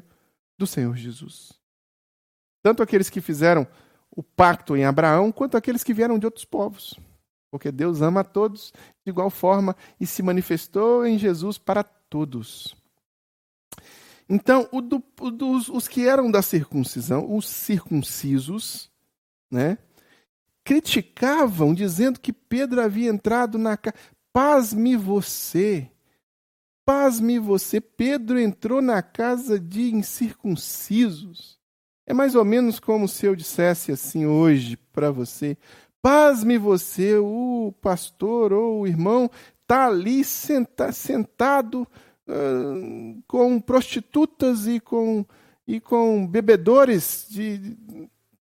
do 0.56 0.66
Senhor 0.66 0.96
Jesus. 0.96 1.52
Tanto 2.62 2.82
aqueles 2.82 3.10
que 3.10 3.20
fizeram 3.20 3.66
o 4.10 4.22
pacto 4.22 4.76
em 4.76 4.84
Abraão, 4.84 5.30
quanto 5.30 5.56
aqueles 5.56 5.84
que 5.84 5.92
vieram 5.92 6.18
de 6.18 6.24
outros 6.24 6.44
povos. 6.44 6.94
Porque 7.56 7.72
Deus 7.72 8.02
ama 8.02 8.20
a 8.20 8.24
todos 8.24 8.70
de 9.02 9.10
igual 9.10 9.30
forma 9.30 9.74
e 9.98 10.06
se 10.06 10.22
manifestou 10.22 11.06
em 11.06 11.18
Jesus 11.18 11.56
para 11.56 11.82
todos. 11.82 12.76
Então, 14.28 14.68
o 14.70 14.82
do, 14.82 15.02
o 15.20 15.30
dos, 15.30 15.70
os 15.70 15.88
que 15.88 16.06
eram 16.06 16.30
da 16.30 16.42
circuncisão, 16.42 17.34
os 17.34 17.48
circuncisos, 17.48 18.90
né, 19.50 19.78
criticavam, 20.62 21.72
dizendo 21.72 22.20
que 22.20 22.30
Pedro 22.30 22.82
havia 22.82 23.08
entrado 23.08 23.56
na 23.56 23.76
casa. 23.76 23.96
Pasme 24.30 24.94
você, 24.96 25.90
pasme 26.84 27.38
você, 27.38 27.80
Pedro 27.80 28.38
entrou 28.38 28.82
na 28.82 29.00
casa 29.00 29.58
de 29.58 29.94
incircuncisos. 29.94 31.58
É 32.06 32.12
mais 32.12 32.34
ou 32.34 32.44
menos 32.44 32.78
como 32.78 33.08
se 33.08 33.24
eu 33.24 33.34
dissesse 33.34 33.90
assim 33.90 34.26
hoje 34.26 34.76
para 34.92 35.10
você: 35.10 35.56
pasme 36.06 36.56
você, 36.56 37.16
o 37.16 37.74
pastor 37.82 38.52
ou 38.52 38.82
o 38.82 38.86
irmão 38.86 39.28
está 39.62 39.88
ali 39.88 40.22
senta, 40.22 40.92
sentado 40.92 41.82
uh, 42.28 43.22
com 43.26 43.60
prostitutas 43.60 44.68
e 44.68 44.78
com, 44.78 45.26
e 45.66 45.80
com 45.80 46.24
bebedores 46.24 47.26
de, 47.28 47.76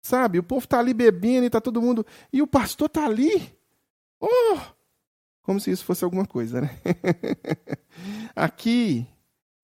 Sabe? 0.02 0.40
O 0.40 0.42
povo 0.42 0.64
está 0.64 0.80
ali 0.80 0.92
bebendo 0.92 1.44
e 1.44 1.46
está 1.46 1.60
todo 1.60 1.80
mundo. 1.80 2.04
E 2.32 2.42
o 2.42 2.46
pastor 2.46 2.86
está 2.86 3.04
ali. 3.04 3.56
Oh! 4.18 4.58
Como 5.40 5.60
se 5.60 5.70
isso 5.70 5.84
fosse 5.84 6.02
alguma 6.02 6.26
coisa, 6.26 6.60
né? 6.60 6.70
Aqui, 8.34 9.06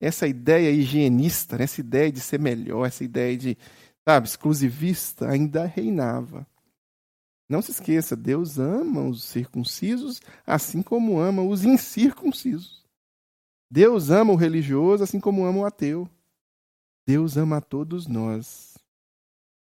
essa 0.00 0.28
ideia 0.28 0.70
higienista, 0.70 1.58
né? 1.58 1.64
essa 1.64 1.80
ideia 1.80 2.12
de 2.12 2.20
ser 2.20 2.38
melhor, 2.38 2.86
essa 2.86 3.02
ideia 3.02 3.36
de, 3.36 3.58
sabe, 4.06 4.28
exclusivista, 4.28 5.28
ainda 5.28 5.66
reinava. 5.66 6.46
Não 7.50 7.60
se 7.60 7.72
esqueça, 7.72 8.16
Deus 8.16 8.58
ama 8.58 9.02
os 9.02 9.24
circuncisos 9.24 10.22
assim 10.46 10.82
como 10.82 11.18
ama 11.18 11.42
os 11.42 11.64
incircuncisos. 11.64 12.84
Deus 13.70 14.08
ama 14.10 14.32
o 14.32 14.36
religioso 14.36 15.04
assim 15.04 15.20
como 15.20 15.44
ama 15.44 15.58
o 15.58 15.66
ateu. 15.66 16.08
Deus 17.06 17.36
ama 17.36 17.58
a 17.58 17.60
todos 17.60 18.06
nós 18.06 18.70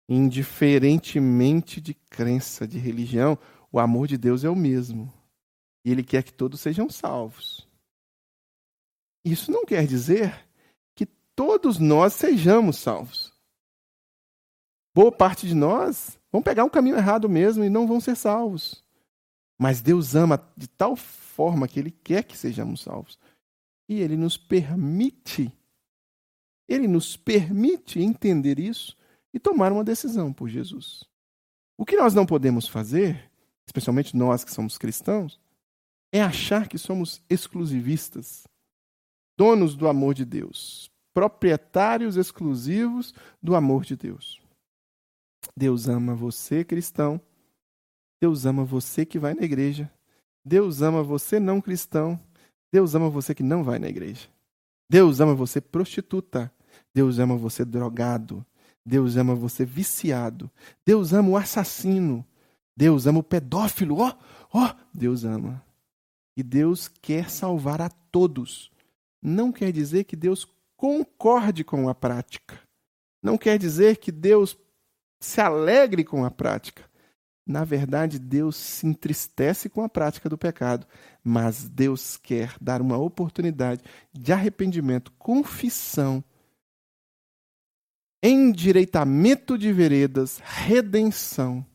indiferentemente 0.08 1.80
de 1.80 1.94
crença, 1.94 2.66
de 2.66 2.78
religião, 2.78 3.38
o 3.70 3.78
amor 3.78 4.06
de 4.06 4.18
Deus 4.18 4.44
é 4.44 4.50
o 4.50 4.56
mesmo. 4.56 5.12
E 5.84 5.90
Ele 5.90 6.02
quer 6.02 6.22
que 6.22 6.32
todos 6.32 6.60
sejam 6.60 6.88
salvos. 6.90 7.66
Isso 9.24 9.50
não 9.50 9.64
quer 9.64 9.86
dizer 9.86 10.46
que 10.94 11.06
todos 11.34 11.78
nós 11.78 12.12
sejamos 12.12 12.76
salvos. 12.78 13.31
Boa 14.94 15.10
parte 15.10 15.46
de 15.46 15.54
nós 15.54 16.18
vão 16.30 16.42
pegar 16.42 16.64
um 16.64 16.68
caminho 16.68 16.96
errado 16.96 17.28
mesmo 17.28 17.64
e 17.64 17.70
não 17.70 17.86
vão 17.86 18.00
ser 18.00 18.14
salvos. 18.14 18.84
Mas 19.58 19.80
Deus 19.80 20.14
ama 20.14 20.42
de 20.56 20.68
tal 20.68 20.96
forma 20.96 21.68
que 21.68 21.78
Ele 21.78 21.90
quer 21.90 22.24
que 22.24 22.36
sejamos 22.36 22.82
salvos. 22.82 23.18
E 23.88 24.00
Ele 24.00 24.16
nos 24.16 24.36
permite, 24.36 25.50
Ele 26.68 26.86
nos 26.86 27.16
permite 27.16 28.00
entender 28.00 28.58
isso 28.58 28.96
e 29.32 29.38
tomar 29.38 29.72
uma 29.72 29.84
decisão 29.84 30.32
por 30.32 30.48
Jesus. 30.48 31.04
O 31.78 31.86
que 31.86 31.96
nós 31.96 32.12
não 32.12 32.26
podemos 32.26 32.68
fazer, 32.68 33.30
especialmente 33.66 34.16
nós 34.16 34.44
que 34.44 34.52
somos 34.52 34.76
cristãos, 34.76 35.40
é 36.12 36.20
achar 36.20 36.68
que 36.68 36.76
somos 36.76 37.22
exclusivistas, 37.30 38.46
donos 39.38 39.74
do 39.74 39.88
amor 39.88 40.12
de 40.12 40.26
Deus, 40.26 40.90
proprietários 41.14 42.16
exclusivos 42.16 43.14
do 43.42 43.54
amor 43.54 43.84
de 43.84 43.96
Deus. 43.96 44.41
Deus 45.56 45.88
ama 45.88 46.14
você, 46.14 46.64
cristão. 46.64 47.20
Deus 48.20 48.46
ama 48.46 48.64
você 48.64 49.04
que 49.04 49.18
vai 49.18 49.34
na 49.34 49.42
igreja. 49.42 49.90
Deus 50.44 50.82
ama 50.82 51.02
você 51.02 51.38
não 51.38 51.60
cristão. 51.60 52.18
Deus 52.72 52.94
ama 52.94 53.08
você 53.10 53.34
que 53.34 53.42
não 53.42 53.62
vai 53.62 53.78
na 53.78 53.88
igreja. 53.88 54.28
Deus 54.88 55.20
ama 55.20 55.34
você 55.34 55.60
prostituta. 55.60 56.52
Deus 56.94 57.18
ama 57.18 57.36
você 57.36 57.64
drogado. 57.64 58.44
Deus 58.84 59.16
ama 59.16 59.34
você 59.34 59.64
viciado. 59.64 60.50
Deus 60.84 61.12
ama 61.12 61.30
o 61.30 61.36
assassino. 61.36 62.24
Deus 62.76 63.06
ama 63.06 63.20
o 63.20 63.22
pedófilo. 63.22 63.98
Ó, 63.98 64.08
oh, 64.08 64.58
ó, 64.58 64.66
oh, 64.66 64.74
Deus 64.92 65.24
ama. 65.24 65.62
E 66.36 66.42
Deus 66.42 66.88
quer 66.88 67.30
salvar 67.30 67.80
a 67.80 67.88
todos. 67.88 68.70
Não 69.20 69.52
quer 69.52 69.70
dizer 69.72 70.04
que 70.04 70.16
Deus 70.16 70.46
concorde 70.76 71.62
com 71.62 71.88
a 71.88 71.94
prática. 71.94 72.58
Não 73.22 73.38
quer 73.38 73.58
dizer 73.58 73.98
que 73.98 74.10
Deus 74.10 74.56
se 75.24 75.40
alegre 75.40 76.04
com 76.04 76.24
a 76.24 76.30
prática. 76.30 76.84
Na 77.46 77.64
verdade, 77.64 78.18
Deus 78.18 78.56
se 78.56 78.86
entristece 78.86 79.68
com 79.68 79.82
a 79.82 79.88
prática 79.88 80.28
do 80.28 80.38
pecado, 80.38 80.86
mas 81.24 81.68
Deus 81.68 82.16
quer 82.16 82.54
dar 82.60 82.80
uma 82.80 82.96
oportunidade 82.96 83.82
de 84.12 84.32
arrependimento, 84.32 85.12
confissão 85.18 86.22
endireitamento 88.22 89.58
de 89.58 89.72
veredas, 89.72 90.38
redenção 90.44 91.66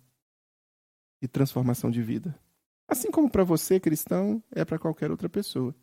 e 1.21 1.27
transformação 1.27 1.91
de 1.91 2.01
vida. 2.01 2.39
Assim 2.87 3.11
como 3.11 3.29
para 3.29 3.43
você, 3.43 3.79
cristão, 3.79 4.41
é 4.49 4.63
para 4.63 4.79
qualquer 4.79 5.11
outra 5.11 5.27
pessoa. 5.27 5.75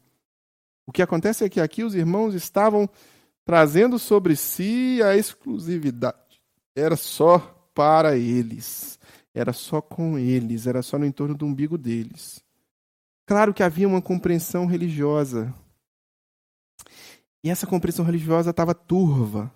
O 0.86 0.92
que 0.92 1.02
acontece 1.02 1.44
é 1.44 1.50
que 1.50 1.60
aqui 1.60 1.84
os 1.84 1.94
irmãos 1.94 2.34
estavam 2.34 2.88
trazendo 3.44 3.98
sobre 3.98 4.36
si 4.36 5.02
a 5.02 5.14
exclusividade. 5.14 6.40
Era 6.74 6.96
só 6.96 7.53
para 7.74 8.16
eles. 8.16 8.98
Era 9.34 9.52
só 9.52 9.82
com 9.82 10.18
eles. 10.18 10.66
Era 10.66 10.82
só 10.82 10.98
no 10.98 11.04
entorno 11.04 11.34
do 11.34 11.44
umbigo 11.44 11.76
deles. 11.76 12.42
Claro 13.26 13.52
que 13.52 13.62
havia 13.62 13.88
uma 13.88 14.00
compreensão 14.00 14.66
religiosa. 14.66 15.52
E 17.42 17.50
essa 17.50 17.66
compreensão 17.66 18.04
religiosa 18.04 18.50
estava 18.50 18.74
turva. 18.74 19.52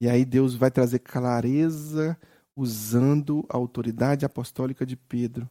E 0.00 0.08
aí 0.08 0.24
Deus 0.24 0.54
vai 0.54 0.70
trazer 0.70 1.00
clareza 1.00 2.18
usando 2.56 3.44
a 3.48 3.56
autoridade 3.56 4.24
apostólica 4.24 4.84
de 4.84 4.96
Pedro, 4.96 5.48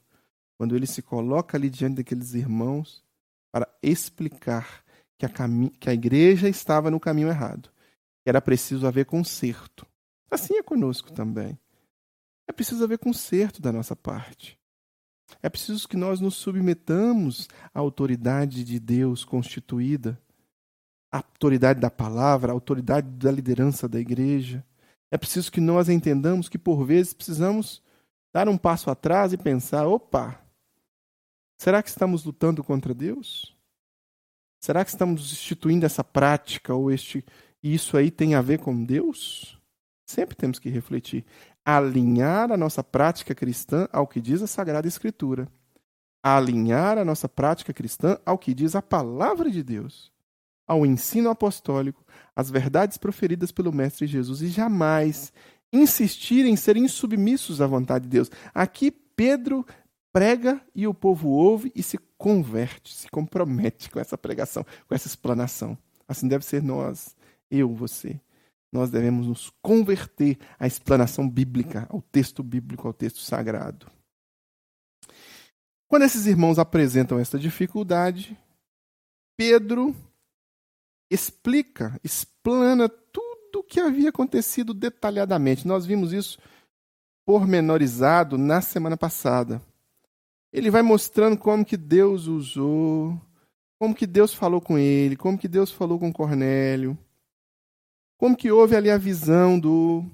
quando 0.57 0.75
ele 0.75 0.85
se 0.85 1.01
coloca 1.01 1.57
ali 1.57 1.69
diante 1.69 1.97
daqueles 1.97 2.33
irmãos 2.33 3.03
para 3.51 3.67
explicar 3.81 4.83
que 5.17 5.25
a, 5.25 5.29
que 5.79 5.89
a 5.89 5.93
igreja 5.93 6.49
estava 6.49 6.91
no 6.91 6.99
caminho 6.99 7.29
errado, 7.29 7.69
que 8.23 8.29
era 8.29 8.41
preciso 8.41 8.85
haver 8.87 9.05
conserto. 9.05 9.85
Assim 10.29 10.55
é 10.55 10.63
conosco 10.63 11.11
também. 11.11 11.57
É 12.47 12.51
preciso 12.51 12.83
haver 12.83 12.97
conserto 12.97 13.61
da 13.61 13.71
nossa 13.71 13.95
parte. 13.95 14.59
É 15.41 15.49
preciso 15.49 15.87
que 15.87 15.95
nós 15.95 16.19
nos 16.19 16.35
submetamos 16.35 17.47
à 17.73 17.79
autoridade 17.79 18.63
de 18.63 18.79
Deus 18.79 19.23
constituída 19.23 20.19
a 21.11 21.17
autoridade 21.17 21.79
da 21.79 21.89
palavra, 21.89 22.51
a 22.51 22.55
autoridade 22.55 23.07
da 23.09 23.31
liderança 23.31 23.87
da 23.87 23.99
igreja. 23.99 24.63
É 25.11 25.17
preciso 25.17 25.51
que 25.51 25.59
nós 25.59 25.89
entendamos 25.89 26.47
que, 26.47 26.57
por 26.57 26.85
vezes, 26.85 27.13
precisamos 27.13 27.81
dar 28.31 28.47
um 28.47 28.57
passo 28.57 28.91
atrás 28.91 29.33
e 29.33 29.37
pensar: 29.37 29.87
opa, 29.87 30.39
será 31.57 31.81
que 31.81 31.89
estamos 31.89 32.23
lutando 32.23 32.63
contra 32.63 32.93
Deus? 32.93 33.55
Será 34.61 34.83
que 34.83 34.91
estamos 34.91 35.31
instituindo 35.31 35.85
essa 35.85 36.03
prática 36.03 36.75
ou 36.75 36.91
este 36.91 37.25
isso 37.63 37.97
aí 37.97 38.11
tem 38.11 38.35
a 38.35 38.41
ver 38.41 38.59
com 38.59 38.83
Deus? 38.83 39.58
Sempre 40.09 40.35
temos 40.35 40.57
que 40.57 40.71
refletir, 40.71 41.23
alinhar 41.63 42.51
a 42.51 42.57
nossa 42.57 42.83
prática 42.83 43.35
cristã 43.35 43.87
ao 43.93 44.07
que 44.07 44.19
diz 44.19 44.41
a 44.41 44.47
Sagrada 44.47 44.87
Escritura, 44.87 45.47
alinhar 46.23 46.97
a 46.97 47.05
nossa 47.05 47.29
prática 47.29 47.71
cristã 47.71 48.17
ao 48.25 48.35
que 48.35 48.55
diz 48.55 48.75
a 48.75 48.81
palavra 48.81 49.51
de 49.51 49.61
Deus 49.61 50.11
ao 50.67 50.83
ensino 50.83 51.29
apostólico, 51.29 52.03
às 52.35 52.49
verdades 52.49 52.97
proferidas 52.97 53.51
pelo 53.51 53.71
Mestre 53.71 54.07
Jesus 54.07 54.41
e 54.41 54.47
jamais 54.47 55.31
insistir 55.71 56.43
em 56.43 56.55
serem 56.55 56.87
submissos 56.87 57.61
à 57.61 57.67
vontade 57.67 58.05
de 58.05 58.09
Deus. 58.09 58.31
Aqui 58.51 58.89
Pedro 58.89 59.63
prega 60.11 60.59
e 60.73 60.87
o 60.87 60.93
povo 60.93 61.29
ouve 61.29 61.71
e 61.75 61.83
se 61.83 61.99
converte, 62.17 62.95
se 62.95 63.07
compromete 63.11 63.91
com 63.91 63.99
essa 63.99 64.17
pregação, 64.17 64.65
com 64.87 64.95
essa 64.95 65.07
explanação. 65.07 65.77
Assim 66.07 66.27
deve 66.27 66.43
ser 66.43 66.63
nós, 66.63 67.15
eu, 67.51 67.75
você. 67.75 68.19
Nós 68.71 68.89
devemos 68.91 69.27
nos 69.27 69.51
converter 69.61 70.37
à 70.59 70.67
explanação 70.67 71.27
bíblica, 71.27 71.87
ao 71.89 72.01
texto 72.01 72.43
bíblico, 72.43 72.87
ao 72.87 72.93
texto 72.93 73.19
sagrado. 73.19 73.89
Quando 75.87 76.03
esses 76.03 76.27
irmãos 76.27 76.59
apresentam 76.59 77.19
esta 77.19 77.39
dificuldade, 77.39 78.37
Pedro 79.35 79.95
explica, 81.09 81.99
explana 82.03 82.87
tudo 82.87 83.59
o 83.59 83.63
que 83.63 83.79
havia 83.79 84.09
acontecido 84.09 84.73
detalhadamente. 84.73 85.67
Nós 85.67 85.85
vimos 85.87 86.13
isso 86.13 86.37
pormenorizado 87.25 88.37
na 88.37 88.61
semana 88.61 88.95
passada. 88.95 89.61
Ele 90.53 90.69
vai 90.69 90.83
mostrando 90.83 91.37
como 91.37 91.65
que 91.65 91.77
Deus 91.77 92.27
usou, 92.27 93.19
como 93.79 93.95
que 93.95 94.05
Deus 94.05 94.33
falou 94.33 94.61
com 94.61 94.77
ele, 94.77 95.15
como 95.15 95.37
que 95.37 95.47
Deus 95.47 95.71
falou 95.71 95.97
com 95.97 96.11
Cornélio, 96.11 96.97
como 98.19 98.35
que 98.35 98.51
houve 98.51 98.75
ali 98.75 98.91
a 98.91 98.97
visão 98.97 99.57
do 99.57 100.05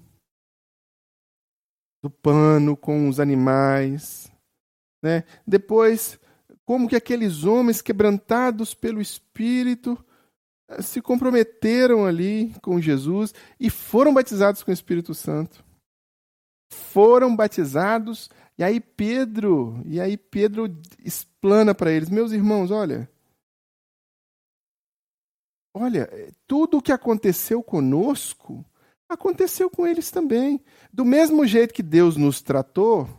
do 2.04 2.10
pano 2.10 2.78
com 2.78 3.10
os 3.10 3.20
animais. 3.20 4.32
Né? 5.04 5.24
Depois, 5.46 6.20
como 6.64 6.88
que 6.88 6.96
aqueles 6.96 7.46
homens 7.46 7.82
quebrantados 7.82 8.76
pelo 8.76 9.02
Espírito 9.02 9.98
eh, 10.70 10.84
se 10.84 11.02
comprometeram 11.02 12.06
ali 12.06 12.54
com 12.62 12.80
Jesus 12.80 13.34
e 13.60 13.72
foram 13.72 14.14
batizados 14.14 14.62
com 14.62 14.70
o 14.70 14.74
Espírito 14.74 15.16
Santo. 15.16 15.66
Foram 16.72 17.36
batizados, 17.36 18.30
e 18.56 18.64
aí 18.64 18.80
Pedro, 18.80 19.82
e 19.84 20.00
aí 20.00 20.16
Pedro 20.16 20.80
explana 21.04 21.74
para 21.74 21.92
eles, 21.92 22.10
meus 22.10 22.32
irmãos, 22.32 22.70
olha, 22.70 23.10
olha, 25.76 26.10
tudo 26.48 26.78
o 26.78 26.82
que 26.82 26.94
aconteceu 26.94 27.62
conosco, 27.62 28.66
aconteceu 29.10 29.70
com 29.70 29.86
eles 29.86 30.10
também. 30.10 30.64
Do 30.92 31.04
mesmo 31.04 31.46
jeito 31.46 31.74
que 31.74 31.84
Deus 31.84 32.16
nos 32.16 32.42
tratou, 32.42 33.10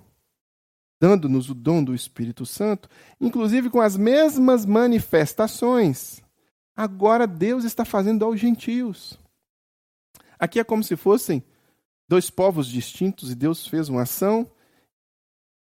dando-nos 0.99 1.51
o 1.51 1.55
dom 1.55 1.85
do 1.85 1.95
Espírito 1.95 2.47
Santo, 2.47 2.89
inclusive 3.21 3.69
com 3.69 3.81
as 3.81 3.97
mesmas 3.99 4.65
manifestações, 4.65 6.23
agora 6.75 7.27
Deus 7.27 7.63
está 7.65 7.85
fazendo 7.85 8.25
aos 8.25 8.41
gentios. 8.41 9.19
Aqui 10.39 10.59
é 10.59 10.65
como 10.65 10.83
se 10.83 10.97
fossem 10.97 11.45
dois 12.09 12.31
povos 12.31 12.69
distintos 12.69 13.31
e 13.31 13.35
Deus 13.35 13.67
fez 13.67 13.91
uma 13.91 14.03
ação 14.03 14.51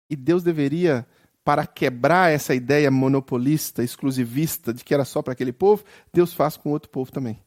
e 0.09 0.15
Deus 0.15 0.45
deveria 0.45 1.05
para 1.45 1.67
quebrar 1.67 2.33
essa 2.33 2.55
ideia 2.55 2.91
monopolista, 2.91 3.85
exclusivista 3.85 4.73
de 4.73 4.83
que 4.83 4.95
era 4.95 5.05
só 5.05 5.21
para 5.21 5.35
aquele 5.35 5.53
povo, 5.53 5.85
Deus 6.13 6.33
faz 6.33 6.57
com 6.57 6.71
outro 6.71 6.89
povo 6.89 7.13
também. 7.13 7.39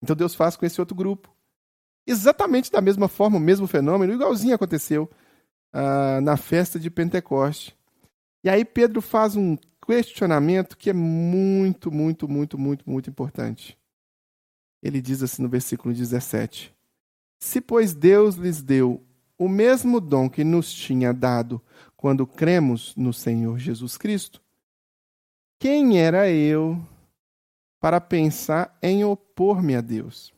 Então 0.00 0.14
Deus 0.14 0.34
faz 0.34 0.56
com 0.56 0.64
esse 0.64 0.80
outro 0.80 0.94
grupo. 0.94 1.28
Exatamente 2.06 2.70
da 2.70 2.80
mesma 2.80 3.08
forma, 3.08 3.36
o 3.36 3.40
mesmo 3.40 3.66
fenômeno, 3.66 4.12
igualzinho 4.12 4.54
aconteceu 4.54 5.10
uh, 5.74 6.20
na 6.22 6.36
festa 6.36 6.78
de 6.78 6.88
Pentecoste. 6.88 7.76
E 8.42 8.48
aí 8.48 8.64
Pedro 8.64 9.02
faz 9.02 9.36
um 9.36 9.58
questionamento 9.86 10.76
que 10.76 10.90
é 10.90 10.94
muito, 10.94 11.90
muito, 11.90 12.28
muito, 12.28 12.56
muito, 12.56 12.88
muito 12.88 13.10
importante. 13.10 13.76
Ele 14.82 15.02
diz 15.02 15.22
assim 15.22 15.42
no 15.42 15.48
versículo 15.48 15.92
17: 15.92 16.72
Se, 17.40 17.60
pois, 17.60 17.92
Deus 17.94 18.36
lhes 18.36 18.62
deu 18.62 19.04
o 19.36 19.48
mesmo 19.48 20.00
dom 20.00 20.28
que 20.28 20.44
nos 20.44 20.72
tinha 20.72 21.12
dado 21.12 21.60
quando 22.00 22.26
cremos 22.26 22.96
no 22.96 23.12
Senhor 23.12 23.58
Jesus 23.58 23.98
Cristo, 23.98 24.42
quem 25.58 26.00
era 26.00 26.30
eu 26.30 26.82
para 27.78 28.00
pensar 28.00 28.78
em 28.82 29.04
opor-me 29.04 29.76
a 29.76 29.82
Deus? 29.82 30.32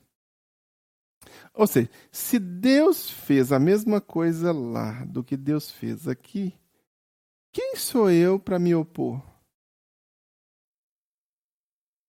Ou 1.54 1.64
seja, 1.68 1.88
se 2.10 2.40
Deus 2.40 3.08
fez 3.08 3.52
a 3.52 3.60
mesma 3.60 4.00
coisa 4.00 4.50
lá 4.50 5.04
do 5.04 5.22
que 5.22 5.36
Deus 5.36 5.70
fez 5.70 6.08
aqui, 6.08 6.52
quem 7.52 7.76
sou 7.76 8.10
eu 8.10 8.40
para 8.40 8.58
me 8.58 8.74
opor? 8.74 9.22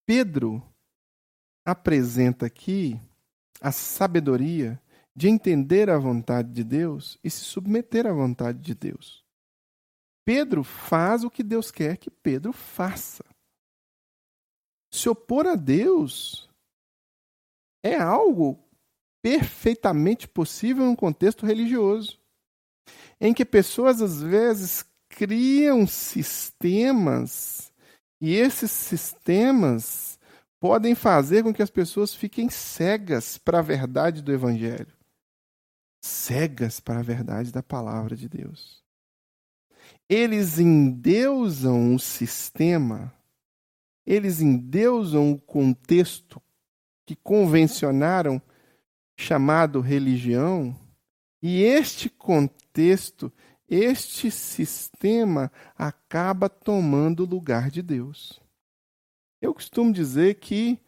Pedro 0.04 0.64
apresenta 1.64 2.48
aqui 2.48 3.00
a 3.62 3.72
sabedoria 3.72 4.82
de 5.16 5.28
entender 5.28 5.92
a 5.92 6.00
vontade 6.00 6.52
de 6.52 6.64
Deus 6.64 7.20
e 7.24 7.30
se 7.30 7.42
submeter 7.42 8.08
à 8.08 8.12
vontade 8.12 8.60
de 8.60 8.74
Deus. 8.74 9.23
Pedro 10.25 10.63
faz 10.63 11.24
o 11.24 11.30
que 11.30 11.44
Deus 11.44 11.72
quer 11.72 11.98
que 11.98 12.10
Pedro 12.10 12.53
faça. 12.53 13.24
Se 14.92 15.10
opor 15.10 15.48
a 15.48 15.56
Deus 15.56 16.50
é 17.84 17.98
algo 17.98 18.63
perfeitamente 19.22 20.27
possível 20.27 20.86
num 20.86 20.96
contexto 20.96 21.46
religioso, 21.46 22.20
em 23.19 23.34
que 23.34 23.45
pessoas 23.45 24.02
às 24.02 24.21
vezes 24.21 24.86
criam 25.10 25.88
sistemas 25.88 27.71
e 28.21 28.36
esses 28.36 28.71
sistemas 28.71 30.19
podem 30.60 30.95
fazer 30.95 31.43
com 31.43 31.54
que 31.54 31.62
as 31.62 31.69
pessoas 31.69 32.13
fiquem 32.13 32.50
cegas 32.50 33.38
para 33.38 33.60
a 33.60 33.62
verdade 33.62 34.21
do 34.21 34.32
evangelho, 34.32 34.93
cegas 36.04 36.80
para 36.80 37.00
a 37.00 37.04
verdade 37.04 37.52
da 37.52 37.63
palavra 37.63 38.15
de 38.15 38.30
Deus. 38.30 38.83
Eles 40.10 40.60
endeusam 40.60 41.96
o 41.96 42.00
sistema, 42.00 43.13
eles 44.06 44.42
endeusam 44.42 45.32
o 45.32 45.39
contexto 45.39 46.42
que 47.06 47.16
convencionaram 47.16 48.42
chamado 49.18 49.80
religião, 49.80 50.76
e 51.42 51.62
este 51.62 52.10
contexto, 52.10 53.32
este 53.68 54.32
sistema 54.32 55.52
acaba 55.76 56.48
tomando 56.48 57.24
o 57.24 57.28
lugar 57.28 57.70
de 57.70 57.82
Deus. 57.82 58.42
Eu 59.42 59.54
costumo 59.54 59.92
dizer 59.92 60.36
que 60.36 60.80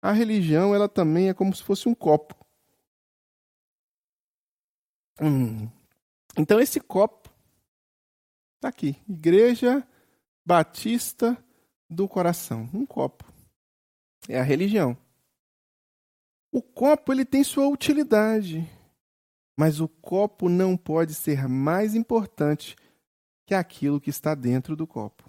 a 0.00 0.12
religião 0.12 0.72
ela 0.72 0.88
também 0.88 1.28
é 1.28 1.34
como 1.34 1.54
se 1.54 1.62
fosse 1.62 1.88
um 1.88 1.94
copo. 1.94 2.36
Hum. 5.20 5.68
Então 6.36 6.60
esse 6.60 6.78
copo 6.78 7.23
está 8.64 8.68
aqui, 8.70 8.96
Igreja 9.06 9.86
Batista 10.46 11.36
do 11.88 12.08
Coração, 12.08 12.68
um 12.72 12.86
copo. 12.86 13.30
É 14.26 14.40
a 14.40 14.42
religião. 14.42 14.96
O 16.50 16.62
copo 16.62 17.12
ele 17.12 17.26
tem 17.26 17.44
sua 17.44 17.68
utilidade, 17.68 18.66
mas 19.58 19.80
o 19.80 19.88
copo 19.88 20.48
não 20.48 20.78
pode 20.78 21.14
ser 21.14 21.46
mais 21.46 21.94
importante 21.94 22.74
que 23.46 23.54
aquilo 23.54 24.00
que 24.00 24.08
está 24.08 24.34
dentro 24.34 24.74
do 24.74 24.86
copo. 24.86 25.28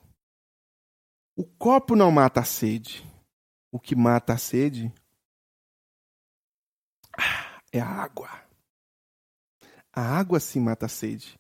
O 1.36 1.44
copo 1.44 1.94
não 1.94 2.12
mata 2.12 2.40
a 2.40 2.46
sede. 2.46 3.06
O 3.70 3.78
que 3.78 3.98
mata 3.98 4.34
a 4.34 4.38
sede 4.38 4.94
é 7.74 7.82
a 7.82 7.86
água. 7.86 8.30
A 9.92 10.02
água 10.02 10.40
sim 10.40 10.62
mata 10.62 10.86
a 10.86 10.90
sede. 10.90 11.38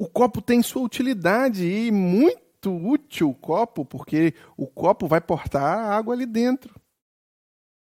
O 0.00 0.08
copo 0.08 0.40
tem 0.40 0.62
sua 0.62 0.80
utilidade 0.80 1.62
e 1.66 1.92
muito 1.92 2.74
útil 2.74 3.28
o 3.28 3.34
copo, 3.34 3.84
porque 3.84 4.32
o 4.56 4.66
copo 4.66 5.06
vai 5.06 5.20
portar 5.20 5.62
a 5.62 5.94
água 5.94 6.14
ali 6.14 6.24
dentro. 6.24 6.74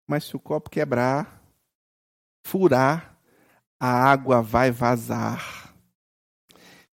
Mas 0.07 0.25
se 0.25 0.37
o 0.37 0.39
copo 0.39 0.69
quebrar, 0.69 1.43
furar, 2.47 3.19
a 3.81 3.89
água 3.89 4.43
vai 4.43 4.71
vazar. 4.71 5.75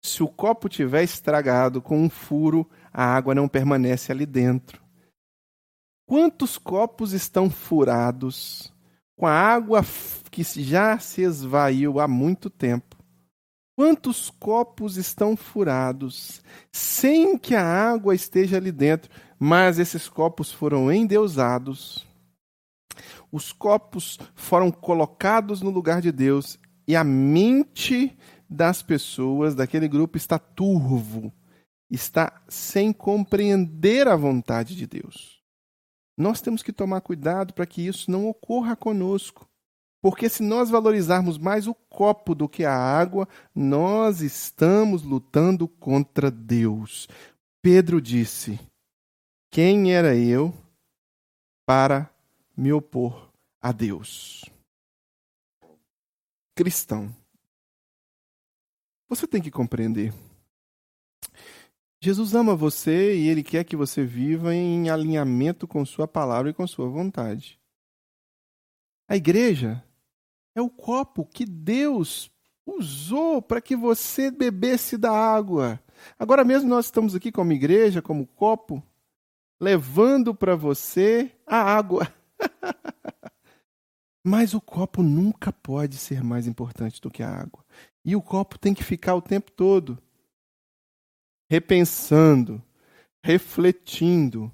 Se 0.04 0.21
o 0.21 0.28
copo 0.28 0.67
tiver 0.67 1.04
estragado 1.04 1.82
com 1.82 1.97
um 1.97 2.10
furo, 2.10 2.69
a 2.91 3.06
água 3.06 3.34
não 3.34 3.47
permanece 3.47 4.12
ali 4.12 4.25
dentro. 4.25 4.84
Quantos 6.06 6.58
copos 6.58 7.13
estão 7.13 7.49
furados 7.49 8.69
com 9.17 9.25
a 9.25 9.32
água 9.32 9.80
que 10.30 10.43
já 10.43 10.99
se 10.99 11.21
esvaiu 11.21 12.01
há 12.01 12.08
muito 12.08 12.49
tempo? 12.49 12.85
Quantos 13.76 14.30
copos 14.30 14.98
estão 14.98 15.36
furados 15.36 16.42
sem 16.72 17.38
que 17.38 17.54
a 17.54 17.64
água 17.64 18.16
esteja 18.16 18.58
ali 18.58 18.72
dentro, 18.72 19.12
mas 19.38 19.80
esses 19.80 20.08
copos 20.08 20.52
foram 20.52 20.92
endeusados 20.92 22.06
os 23.32 23.52
copos 23.52 24.18
foram 24.34 24.72
colocados 24.72 25.62
no 25.62 25.70
lugar 25.70 26.02
de 26.02 26.12
Deus 26.12 26.58
e 26.88 26.96
a 26.96 27.04
mente 27.04 28.18
das 28.50 28.82
pessoas 28.82 29.56
daquele 29.56 29.88
grupo 29.88 30.18
está 30.18 30.38
turvo, 30.40 31.34
está 31.90 32.42
sem 32.48 32.94
compreender 32.94 34.08
a 34.08 34.16
vontade 34.16 34.76
de 34.76 34.88
Deus. 34.88 35.44
Nós 36.18 36.40
temos 36.40 36.64
que 36.64 36.72
tomar 36.72 37.02
cuidado 37.02 37.54
para 37.54 37.66
que 37.66 37.86
isso 37.86 38.10
não 38.10 38.28
ocorra 38.28 38.76
conosco. 38.76 39.46
Porque 40.06 40.30
se 40.30 40.44
nós 40.44 40.70
valorizarmos 40.70 41.36
mais 41.36 41.65
o 41.65 41.74
copo 41.74 42.36
do 42.36 42.48
que 42.48 42.63
a 42.63 42.72
água, 42.72 43.28
nós 43.56 44.22
estamos 44.22 45.02
lutando 45.02 45.68
contra 45.68 46.30
Deus. 46.30 47.08
Pedro 47.60 48.00
disse: 48.00 48.60
Quem 49.50 49.96
era 49.96 50.15
eu 50.15 50.54
para 51.65 52.08
me 52.56 52.72
opor 52.72 53.32
a 53.60 53.72
Deus. 53.72 54.46
Cristão, 56.54 57.12
você 59.10 59.26
tem 59.26 59.41
que 59.41 59.50
compreender. 59.50 60.13
Jesus 62.00 62.36
ama 62.36 62.56
você 62.56 63.18
e 63.18 63.28
ele 63.28 63.41
quer 63.41 63.63
que 63.63 63.76
você 63.76 64.06
viva 64.06 64.54
em 64.54 64.88
alinhamento 64.88 65.68
com 65.68 65.84
Sua 65.84 66.08
palavra 66.08 66.52
e 66.52 66.54
com 66.54 66.68
Sua 66.68 66.88
vontade. 66.88 67.60
A 69.08 69.15
igreja 69.15 69.84
é 70.56 70.62
o 70.62 70.70
copo 70.70 71.26
que 71.26 71.46
Deus 71.46 72.32
usou 72.65 73.41
para 73.41 73.62
que 73.62 73.76
você 73.76 74.32
bebesse 74.32 74.98
da 74.98 75.12
água. 75.12 75.80
Agora 76.18 76.44
mesmo 76.44 76.70
nós 76.70 76.86
estamos 76.86 77.13
aqui 77.13 77.32
como 77.32 77.52
igreja, 77.52 78.02
como 78.02 78.26
copo, 78.26 78.82
levando 79.60 80.34
para 80.34 80.56
você 80.56 81.32
a 81.46 81.58
água. 81.58 82.12
Mas 84.24 84.56
o 84.56 84.62
copo 84.62 85.04
nunca 85.04 85.54
pode 85.54 85.98
ser 85.98 86.24
mais 86.24 86.48
importante 86.48 87.00
do 87.00 87.12
que 87.12 87.22
a 87.22 87.30
água. 87.30 87.63
E 88.04 88.15
o 88.15 88.22
copo 88.22 88.58
tem 88.58 88.74
que 88.74 88.84
ficar 88.84 89.13
o 89.13 89.22
tempo 89.22 89.52
todo 89.52 90.02
repensando, 91.50 92.62
refletindo, 93.24 94.52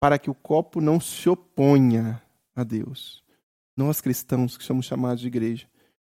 para 0.00 0.18
que 0.18 0.28
o 0.28 0.34
copo 0.34 0.80
não 0.80 1.00
se 1.00 1.28
oponha 1.28 2.22
a 2.54 2.64
Deus. 2.64 3.25
Nós 3.76 4.00
cristãos 4.00 4.56
que 4.56 4.64
somos 4.64 4.86
chamados 4.86 5.20
de 5.20 5.26
igreja, 5.26 5.68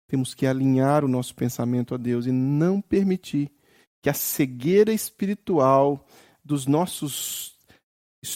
temos 0.08 0.34
que 0.34 0.46
alinhar 0.46 1.04
o 1.04 1.08
nosso 1.08 1.36
pensamento 1.36 1.96
a 1.96 1.98
Deus 1.98 2.26
e 2.26 2.32
não 2.32 2.80
permitir 2.80 3.52
que 4.02 4.10
a 4.10 4.14
cegueira 4.14 4.94
espiritual 4.94 6.06
dos 6.44 6.66
nossos 6.66 7.58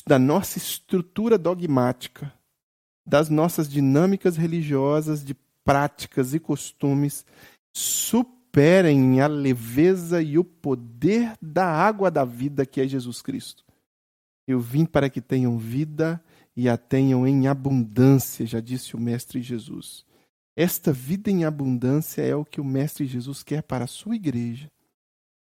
da 0.08 0.20
nossa 0.20 0.58
estrutura 0.58 1.38
dogmática, 1.38 2.34
das 3.06 3.30
nossas 3.30 3.70
dinâmicas 3.70 4.38
religiosas, 4.38 5.24
de 5.24 5.36
práticas 5.64 6.34
e 6.34 6.40
costumes, 6.40 7.26
superem 7.76 9.22
a 9.22 9.28
leveza 9.28 10.22
e 10.22 10.38
o 10.38 10.44
poder 10.44 11.34
da 11.42 11.66
água 11.66 12.10
da 12.12 12.24
vida 12.24 12.66
que 12.66 12.80
é 12.80 12.88
Jesus 12.88 13.22
Cristo. 13.22 13.64
Eu 14.48 14.60
vim 14.60 14.86
para 14.86 15.10
que 15.10 15.22
tenham 15.22 15.58
vida 15.58 16.24
e 16.56 16.68
a 16.68 16.78
tenham 16.78 17.28
em 17.28 17.48
abundância, 17.48 18.46
já 18.46 18.60
disse 18.60 18.96
o 18.96 19.00
Mestre 19.00 19.42
Jesus. 19.42 20.06
Esta 20.56 20.92
vida 20.92 21.32
em 21.32 21.46
abundância 21.46 22.22
é 22.22 22.36
o 22.36 22.44
que 22.44 22.60
o 22.60 22.66
Mestre 22.66 23.06
Jesus 23.06 23.42
quer 23.42 23.64
para 23.64 23.86
a 23.86 23.88
sua 23.88 24.16
igreja. 24.16 24.70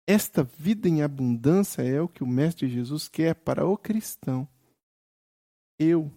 Esta 0.08 0.44
vida 0.44 0.88
em 0.88 1.02
abundância 1.02 1.82
é 1.82 2.02
o 2.02 2.08
que 2.08 2.24
o 2.24 2.28
Mestre 2.28 2.68
Jesus 2.68 3.08
quer 3.08 3.36
para 3.36 3.66
o 3.66 3.78
cristão. 3.78 4.48
Eu, 5.78 6.12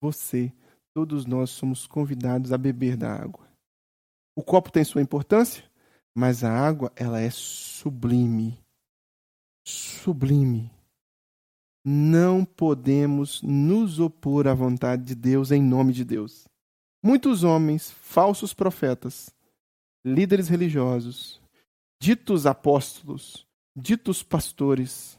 você, 0.00 0.52
todos 0.94 1.26
nós 1.26 1.50
somos 1.50 1.86
convidados 1.86 2.52
a 2.52 2.58
beber 2.58 2.96
da 2.96 3.12
água. 3.12 3.48
O 4.36 4.42
copo 4.42 4.70
tem 4.70 4.84
sua 4.84 5.02
importância, 5.02 5.64
mas 6.14 6.44
a 6.44 6.52
água, 6.52 6.92
ela 6.94 7.20
é 7.20 7.30
sublime. 7.30 8.58
Sublime. 9.66 10.77
Não 11.90 12.44
podemos 12.44 13.40
nos 13.40 13.98
opor 13.98 14.46
à 14.46 14.52
vontade 14.52 15.04
de 15.04 15.14
Deus 15.14 15.50
em 15.50 15.62
nome 15.62 15.94
de 15.94 16.04
Deus. 16.04 16.46
Muitos 17.02 17.44
homens, 17.44 17.90
falsos 17.90 18.52
profetas, 18.52 19.34
líderes 20.04 20.48
religiosos, 20.48 21.40
ditos 21.98 22.44
apóstolos, 22.44 23.46
ditos 23.74 24.22
pastores, 24.22 25.18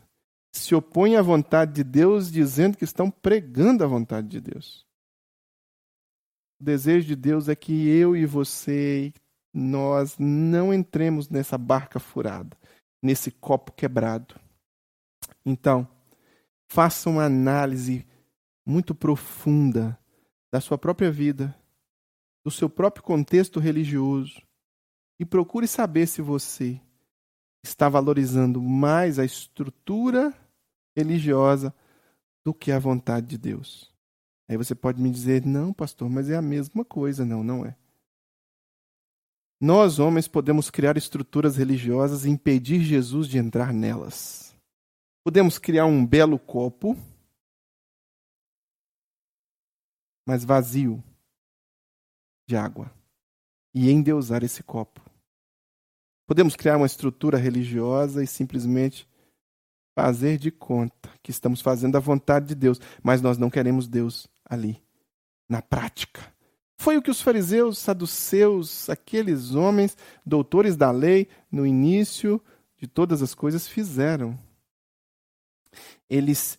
se 0.53 0.75
opõem 0.75 1.15
à 1.15 1.23
vontade 1.23 1.73
de 1.73 1.83
Deus 1.83 2.31
dizendo 2.31 2.77
que 2.77 2.83
estão 2.83 3.09
pregando 3.09 3.83
a 3.83 3.87
vontade 3.87 4.27
de 4.27 4.39
Deus. 4.39 4.85
O 6.61 6.63
desejo 6.63 7.07
de 7.07 7.15
Deus 7.15 7.49
é 7.49 7.55
que 7.55 7.89
eu 7.89 8.15
e 8.15 8.27
você, 8.27 9.11
nós 9.51 10.19
não 10.19 10.71
entremos 10.71 11.29
nessa 11.29 11.57
barca 11.57 11.99
furada, 11.99 12.55
nesse 13.01 13.31
copo 13.31 13.71
quebrado. 13.71 14.39
Então, 15.43 15.87
faça 16.69 17.09
uma 17.09 17.25
análise 17.25 18.05
muito 18.65 18.93
profunda 18.93 19.99
da 20.51 20.61
sua 20.61 20.77
própria 20.77 21.11
vida, 21.11 21.55
do 22.45 22.51
seu 22.51 22.69
próprio 22.69 23.03
contexto 23.03 23.59
religioso 23.59 24.41
e 25.19 25.25
procure 25.25 25.67
saber 25.67 26.07
se 26.07 26.21
você 26.21 26.79
está 27.63 27.89
valorizando 27.89 28.61
mais 28.61 29.19
a 29.19 29.25
estrutura 29.25 30.33
religiosa 30.95 31.73
do 32.45 32.53
que 32.53 32.71
a 32.71 32.79
vontade 32.79 33.27
de 33.27 33.37
Deus. 33.37 33.91
Aí 34.47 34.55
você 34.55 34.73
pode 34.73 35.01
me 35.01 35.09
dizer, 35.09 35.45
não, 35.45 35.73
pastor, 35.73 36.09
mas 36.09 36.29
é 36.29 36.37
a 36.37 36.41
mesma 36.41 36.85
coisa. 36.85 37.25
Não, 37.25 37.43
não 37.43 37.65
é. 37.65 37.75
Nós, 39.61 39.99
homens, 39.99 40.27
podemos 40.27 40.69
criar 40.69 40.97
estruturas 40.97 41.57
religiosas 41.57 42.25
e 42.25 42.29
impedir 42.29 42.79
Jesus 42.79 43.27
de 43.27 43.37
entrar 43.37 43.73
nelas. 43.73 44.48
Podemos 45.29 45.59
criar 45.59 45.85
um 45.85 46.03
belo 46.03 46.39
copo, 46.39 46.97
mas 50.25 50.43
vazio 50.43 51.03
de 52.47 52.55
água, 52.55 52.91
e 53.71 53.91
endeusar 53.91 54.43
esse 54.43 54.63
copo. 54.63 54.99
Podemos 56.25 56.55
criar 56.55 56.77
uma 56.77 56.87
estrutura 56.87 57.37
religiosa 57.37 58.23
e 58.23 58.25
simplesmente 58.25 59.07
fazer 59.95 60.39
de 60.39 60.49
conta 60.49 61.11
que 61.21 61.29
estamos 61.29 61.61
fazendo 61.61 61.95
a 61.95 61.99
vontade 61.99 62.47
de 62.47 62.55
Deus, 62.55 62.81
mas 63.03 63.21
nós 63.21 63.37
não 63.37 63.51
queremos 63.51 63.87
Deus 63.87 64.27
ali, 64.43 64.81
na 65.47 65.61
prática. 65.61 66.21
Foi 66.75 66.97
o 66.97 67.03
que 67.03 67.11
os 67.11 67.21
fariseus, 67.21 67.77
saduceus, 67.77 68.89
aqueles 68.89 69.53
homens, 69.53 69.95
doutores 70.25 70.75
da 70.75 70.89
lei, 70.89 71.27
no 71.51 71.67
início 71.67 72.43
de 72.75 72.87
todas 72.87 73.21
as 73.21 73.35
coisas 73.35 73.67
fizeram. 73.67 74.48
Eles 76.09 76.57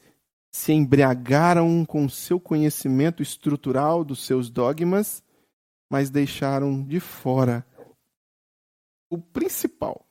se 0.50 0.72
embriagaram 0.72 1.84
com 1.84 2.04
o 2.04 2.10
seu 2.10 2.40
conhecimento 2.40 3.22
estrutural 3.22 4.04
dos 4.04 4.24
seus 4.24 4.50
dogmas, 4.50 5.22
mas 5.90 6.10
deixaram 6.10 6.82
de 6.82 7.00
fora 7.00 7.66
o 9.08 9.18
principal, 9.18 10.06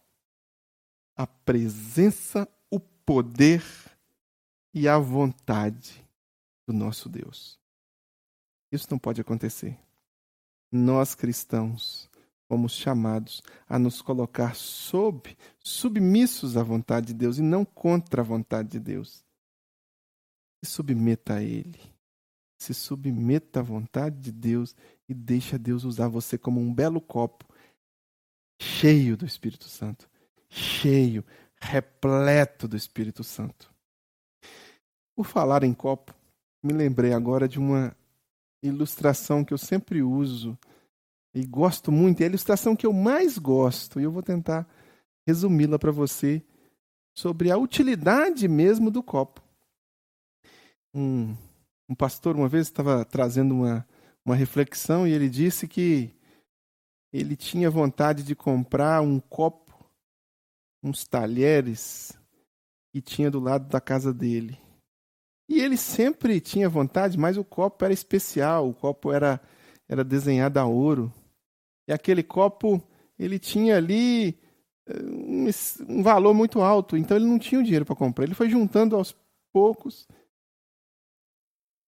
a 1.15 1.25
presença 1.25 2.47
poder 3.10 3.63
e 4.71 4.88
a 4.88 4.99
vontade 4.99 6.08
do 6.67 6.71
nosso 6.71 7.10
Deus. 7.10 7.60
Isso 8.71 8.86
não 8.91 8.99
pode 8.99 9.19
acontecer. 9.19 9.80
Nós 10.71 11.15
cristãos 11.15 12.08
fomos 12.47 12.73
chamados 12.73 13.41
a 13.67 13.80
nos 13.80 13.99
colocar 13.99 14.54
sob, 14.54 15.36
submissos 15.58 16.56
à 16.56 16.62
vontade 16.62 17.08
de 17.08 17.13
Deus 17.15 17.39
e 17.39 17.41
não 17.41 17.65
contra 17.65 18.21
a 18.21 18.23
vontade 18.23 18.69
de 18.69 18.80
Deus. 18.80 19.25
Se 20.63 20.71
submeta 20.71 21.35
a 21.35 21.43
Ele. 21.43 21.79
Se 22.61 22.73
submeta 22.73 23.59
à 23.59 23.63
vontade 23.63 24.17
de 24.17 24.31
Deus 24.31 24.75
e 25.07 25.13
deixa 25.13 25.57
Deus 25.57 25.83
usar 25.83 26.07
você 26.07 26.37
como 26.37 26.59
um 26.59 26.73
belo 26.73 26.99
copo 26.99 27.45
cheio 28.61 29.15
do 29.15 29.25
Espírito 29.25 29.65
Santo. 29.65 30.09
Cheio, 30.49 31.23
repleto 31.61 32.67
do 32.67 32.75
Espírito 32.75 33.23
Santo. 33.23 33.73
Por 35.15 35.25
falar 35.25 35.63
em 35.63 35.73
copo, 35.73 36.13
me 36.63 36.73
lembrei 36.73 37.13
agora 37.13 37.47
de 37.47 37.59
uma 37.59 37.95
ilustração 38.61 39.43
que 39.45 39.53
eu 39.53 39.57
sempre 39.57 40.01
uso 40.01 40.57
e 41.33 41.45
gosto 41.45 41.91
muito, 41.91 42.21
é 42.21 42.23
a 42.25 42.29
ilustração 42.29 42.75
que 42.75 42.85
eu 42.85 42.93
mais 42.93 43.37
gosto, 43.37 43.99
e 43.99 44.03
eu 44.03 44.11
vou 44.11 44.23
tentar 44.23 44.67
resumi-la 45.27 45.77
para 45.77 45.91
você 45.91 46.43
sobre 47.15 47.51
a 47.51 47.57
utilidade 47.57 48.47
mesmo 48.47 48.89
do 48.89 49.03
copo. 49.03 49.41
Um, 50.93 51.36
um 51.88 51.95
pastor 51.95 52.36
uma 52.36 52.47
vez 52.47 52.67
estava 52.67 53.06
trazendo 53.06 53.54
uma, 53.54 53.88
uma 54.25 54.36
reflexão 54.36 55.08
e 55.08 55.12
ele 55.12 55.30
disse 55.30 55.67
que 55.67 56.13
ele 57.12 57.36
tinha 57.36 57.69
vontade 57.69 58.23
de 58.23 58.36
comprar 58.36 59.02
um 59.02 59.19
copo 59.19 59.69
uns 60.84 61.06
talheres 61.06 62.17
que 62.91 63.02
tinha 63.02 63.30
do 63.30 63.39
lado 63.39 63.67
da 63.67 63.82
casa 63.82 64.13
dele. 64.13 64.58
E 65.47 65.60
ele 65.60 65.78
sempre 65.78 66.39
tinha 66.39 66.69
vontade, 66.69 67.17
mas 67.17 67.38
o 67.38 67.43
copo 67.43 67.84
era 67.84 67.93
especial, 67.93 68.69
o 68.69 68.73
copo 68.73 69.12
era, 69.12 69.41
era 69.88 70.04
desenhado 70.04 70.60
a 70.60 70.65
ouro. 70.65 71.12
E 71.88 71.91
aquele 71.91 72.21
copo, 72.21 72.82
ele 73.17 73.39
tinha 73.39 73.78
ali 73.78 74.39
eh, 74.88 75.02
um, 75.04 75.47
um 75.89 76.04
valor 76.04 76.34
muito 76.34 76.62
alto, 76.62 76.95
então 76.95 77.17
ele 77.17 77.25
não 77.25 77.39
tinha 77.39 77.60
o 77.60 77.63
dinheiro 77.63 77.86
para 77.86 77.95
comprar. 77.95 78.25
Ele 78.25 78.36
foi 78.36 78.49
juntando 78.49 78.95
aos 78.95 79.15
poucos. 79.52 80.08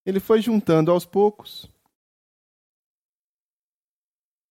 Ele 0.06 0.20
foi 0.20 0.42
juntando 0.42 0.92
aos 0.92 1.06
poucos. 1.06 1.70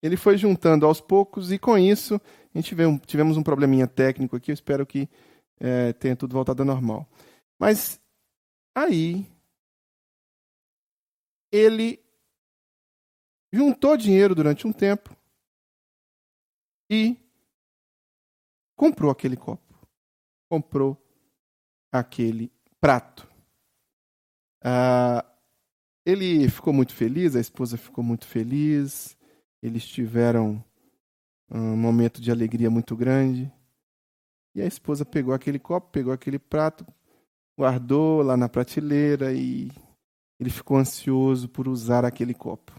Ele 0.02 0.16
foi 0.16 0.38
juntando 0.38 0.86
aos 0.86 1.00
poucos 1.00 1.52
e 1.52 1.58
com 1.58 1.76
isso 1.76 2.14
a 2.54 2.58
gente 2.58 2.74
um, 2.74 2.98
tivemos 2.98 3.36
um 3.36 3.42
probleminha 3.42 3.86
técnico 3.86 4.34
aqui, 4.34 4.50
eu 4.50 4.54
espero 4.54 4.86
que 4.86 5.08
é, 5.60 5.92
tenha 5.92 6.16
tudo 6.16 6.32
voltado 6.32 6.62
ao 6.62 6.66
normal. 6.66 7.06
Mas 7.60 8.00
aí 8.74 9.26
ele 11.52 12.02
juntou 13.52 13.96
dinheiro 13.96 14.34
durante 14.34 14.66
um 14.66 14.72
tempo 14.72 15.14
e 16.90 17.16
comprou 18.76 19.10
aquele 19.10 19.36
copo, 19.36 19.86
comprou 20.50 20.96
aquele 21.92 22.50
prato. 22.80 23.28
Ah, 24.62 25.29
ele 26.04 26.48
ficou 26.48 26.72
muito 26.72 26.94
feliz, 26.94 27.36
a 27.36 27.40
esposa 27.40 27.76
ficou 27.76 28.02
muito 28.02 28.26
feliz, 28.26 29.16
eles 29.62 29.86
tiveram 29.86 30.64
um 31.50 31.76
momento 31.76 32.20
de 32.20 32.30
alegria 32.30 32.70
muito 32.70 32.96
grande. 32.96 33.52
E 34.54 34.62
a 34.62 34.66
esposa 34.66 35.04
pegou 35.04 35.34
aquele 35.34 35.58
copo, 35.58 35.90
pegou 35.90 36.12
aquele 36.12 36.38
prato, 36.38 36.86
guardou 37.58 38.22
lá 38.22 38.36
na 38.36 38.48
prateleira 38.48 39.32
e 39.32 39.70
ele 40.38 40.50
ficou 40.50 40.76
ansioso 40.76 41.48
por 41.48 41.68
usar 41.68 42.04
aquele 42.04 42.34
copo. 42.34 42.72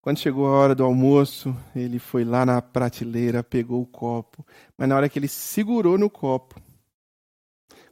Quando 0.00 0.20
chegou 0.20 0.46
a 0.46 0.52
hora 0.52 0.74
do 0.74 0.84
almoço, 0.84 1.54
ele 1.74 1.98
foi 1.98 2.24
lá 2.24 2.46
na 2.46 2.62
prateleira, 2.62 3.42
pegou 3.42 3.82
o 3.82 3.86
copo, 3.86 4.46
mas 4.78 4.88
na 4.88 4.94
hora 4.94 5.08
que 5.08 5.18
ele 5.18 5.26
segurou 5.26 5.98
no 5.98 6.08
copo, 6.08 6.62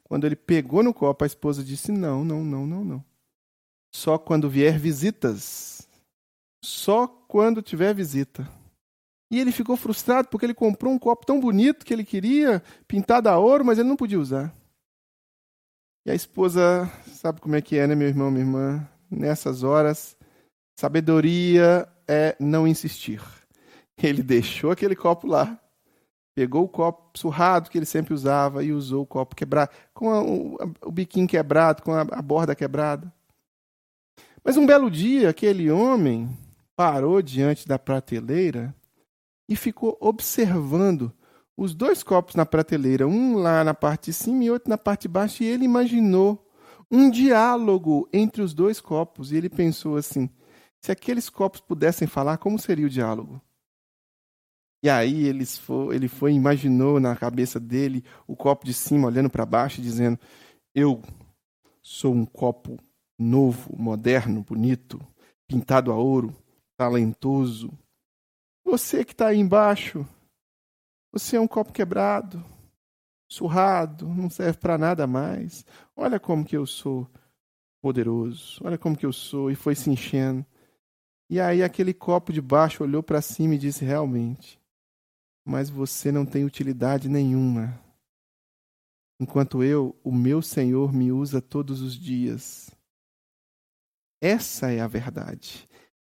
quando 0.04 0.24
ele 0.24 0.36
pegou 0.36 0.80
no 0.80 0.94
copo, 0.94 1.24
a 1.24 1.26
esposa 1.26 1.64
disse: 1.64 1.90
Não, 1.90 2.24
não, 2.24 2.44
não, 2.44 2.64
não, 2.64 2.84
não. 2.84 3.04
Só 3.94 4.18
quando 4.18 4.50
vier 4.50 4.76
visitas. 4.76 5.86
Só 6.64 7.06
quando 7.06 7.62
tiver 7.62 7.94
visita. 7.94 8.48
E 9.30 9.38
ele 9.38 9.52
ficou 9.52 9.76
frustrado 9.76 10.28
porque 10.28 10.44
ele 10.44 10.54
comprou 10.54 10.92
um 10.92 10.98
copo 10.98 11.24
tão 11.24 11.40
bonito 11.40 11.84
que 11.84 11.92
ele 11.92 12.04
queria, 12.04 12.62
pintado 12.88 13.28
a 13.28 13.38
ouro, 13.38 13.64
mas 13.64 13.78
ele 13.78 13.88
não 13.88 13.96
podia 13.96 14.18
usar. 14.18 14.52
E 16.04 16.10
a 16.10 16.14
esposa, 16.14 16.90
sabe 17.06 17.40
como 17.40 17.56
é 17.56 17.62
que 17.62 17.78
é, 17.78 17.86
né, 17.86 17.94
meu 17.94 18.08
irmão, 18.08 18.30
minha 18.30 18.44
irmã? 18.44 18.88
Nessas 19.10 19.62
horas, 19.62 20.16
sabedoria 20.78 21.88
é 22.06 22.36
não 22.40 22.66
insistir. 22.66 23.22
Ele 24.02 24.22
deixou 24.22 24.72
aquele 24.72 24.96
copo 24.96 25.28
lá, 25.28 25.58
pegou 26.34 26.64
o 26.64 26.68
copo 26.68 27.16
surrado 27.16 27.70
que 27.70 27.78
ele 27.78 27.86
sempre 27.86 28.12
usava 28.12 28.64
e 28.64 28.72
usou 28.72 29.02
o 29.04 29.06
copo 29.06 29.36
quebrado, 29.36 29.70
com 29.94 30.10
a, 30.10 30.20
o, 30.20 30.56
o, 30.82 30.90
biquinho 30.90 31.28
quebrado, 31.28 31.82
com 31.82 31.92
a, 31.92 32.00
a 32.00 32.20
borda 32.20 32.56
quebrada. 32.56 33.13
Mas 34.44 34.58
um 34.58 34.66
belo 34.66 34.90
dia, 34.90 35.30
aquele 35.30 35.70
homem 35.70 36.28
parou 36.76 37.22
diante 37.22 37.66
da 37.66 37.78
prateleira 37.78 38.74
e 39.48 39.56
ficou 39.56 39.96
observando 40.00 41.10
os 41.56 41.74
dois 41.74 42.02
copos 42.02 42.34
na 42.34 42.44
prateleira, 42.44 43.06
um 43.06 43.36
lá 43.36 43.64
na 43.64 43.72
parte 43.72 44.06
de 44.06 44.12
cima 44.12 44.44
e 44.44 44.50
outro 44.50 44.68
na 44.68 44.76
parte 44.76 45.02
de 45.02 45.08
baixo, 45.08 45.42
e 45.42 45.46
ele 45.46 45.64
imaginou 45.64 46.46
um 46.90 47.08
diálogo 47.08 48.06
entre 48.12 48.42
os 48.42 48.52
dois 48.52 48.80
copos. 48.80 49.32
E 49.32 49.36
ele 49.36 49.48
pensou 49.48 49.96
assim: 49.96 50.28
se 50.82 50.92
aqueles 50.92 51.30
copos 51.30 51.60
pudessem 51.62 52.06
falar, 52.06 52.36
como 52.36 52.58
seria 52.58 52.86
o 52.86 52.90
diálogo? 52.90 53.40
E 54.82 54.90
aí 54.90 55.26
ele 55.26 55.46
foi, 55.46 55.96
ele 55.96 56.08
foi 56.08 56.32
imaginou 56.34 57.00
na 57.00 57.16
cabeça 57.16 57.58
dele 57.58 58.04
o 58.26 58.36
copo 58.36 58.66
de 58.66 58.74
cima 58.74 59.06
olhando 59.06 59.30
para 59.30 59.46
baixo, 59.46 59.80
dizendo: 59.80 60.18
Eu 60.74 61.00
sou 61.80 62.12
um 62.12 62.26
copo 62.26 62.78
novo, 63.18 63.76
moderno, 63.76 64.42
bonito, 64.42 65.00
pintado 65.46 65.92
a 65.92 65.96
ouro, 65.96 66.34
talentoso. 66.76 67.72
Você 68.64 69.04
que 69.04 69.12
está 69.12 69.28
aí 69.28 69.38
embaixo, 69.38 70.06
você 71.12 71.36
é 71.36 71.40
um 71.40 71.46
copo 71.46 71.72
quebrado, 71.72 72.44
surrado, 73.28 74.08
não 74.08 74.28
serve 74.28 74.58
para 74.58 74.78
nada 74.78 75.06
mais. 75.06 75.64
Olha 75.96 76.18
como 76.18 76.44
que 76.44 76.56
eu 76.56 76.66
sou 76.66 77.08
poderoso, 77.80 78.60
olha 78.64 78.78
como 78.78 78.96
que 78.96 79.06
eu 79.06 79.12
sou. 79.12 79.50
E 79.50 79.54
foi 79.54 79.74
se 79.74 79.90
enchendo. 79.90 80.44
E 81.28 81.40
aí 81.40 81.62
aquele 81.62 81.94
copo 81.94 82.32
de 82.32 82.40
baixo 82.40 82.82
olhou 82.82 83.02
para 83.02 83.22
cima 83.22 83.54
e 83.54 83.58
disse: 83.58 83.84
Realmente, 83.84 84.60
mas 85.44 85.70
você 85.70 86.10
não 86.10 86.26
tem 86.26 86.44
utilidade 86.44 87.08
nenhuma. 87.08 87.78
Enquanto 89.20 89.62
eu, 89.62 89.96
o 90.02 90.12
meu 90.12 90.42
Senhor, 90.42 90.92
me 90.92 91.12
usa 91.12 91.40
todos 91.40 91.80
os 91.80 91.94
dias. 91.94 92.73
Essa 94.24 94.72
é 94.72 94.80
a 94.80 94.86
verdade. 94.86 95.68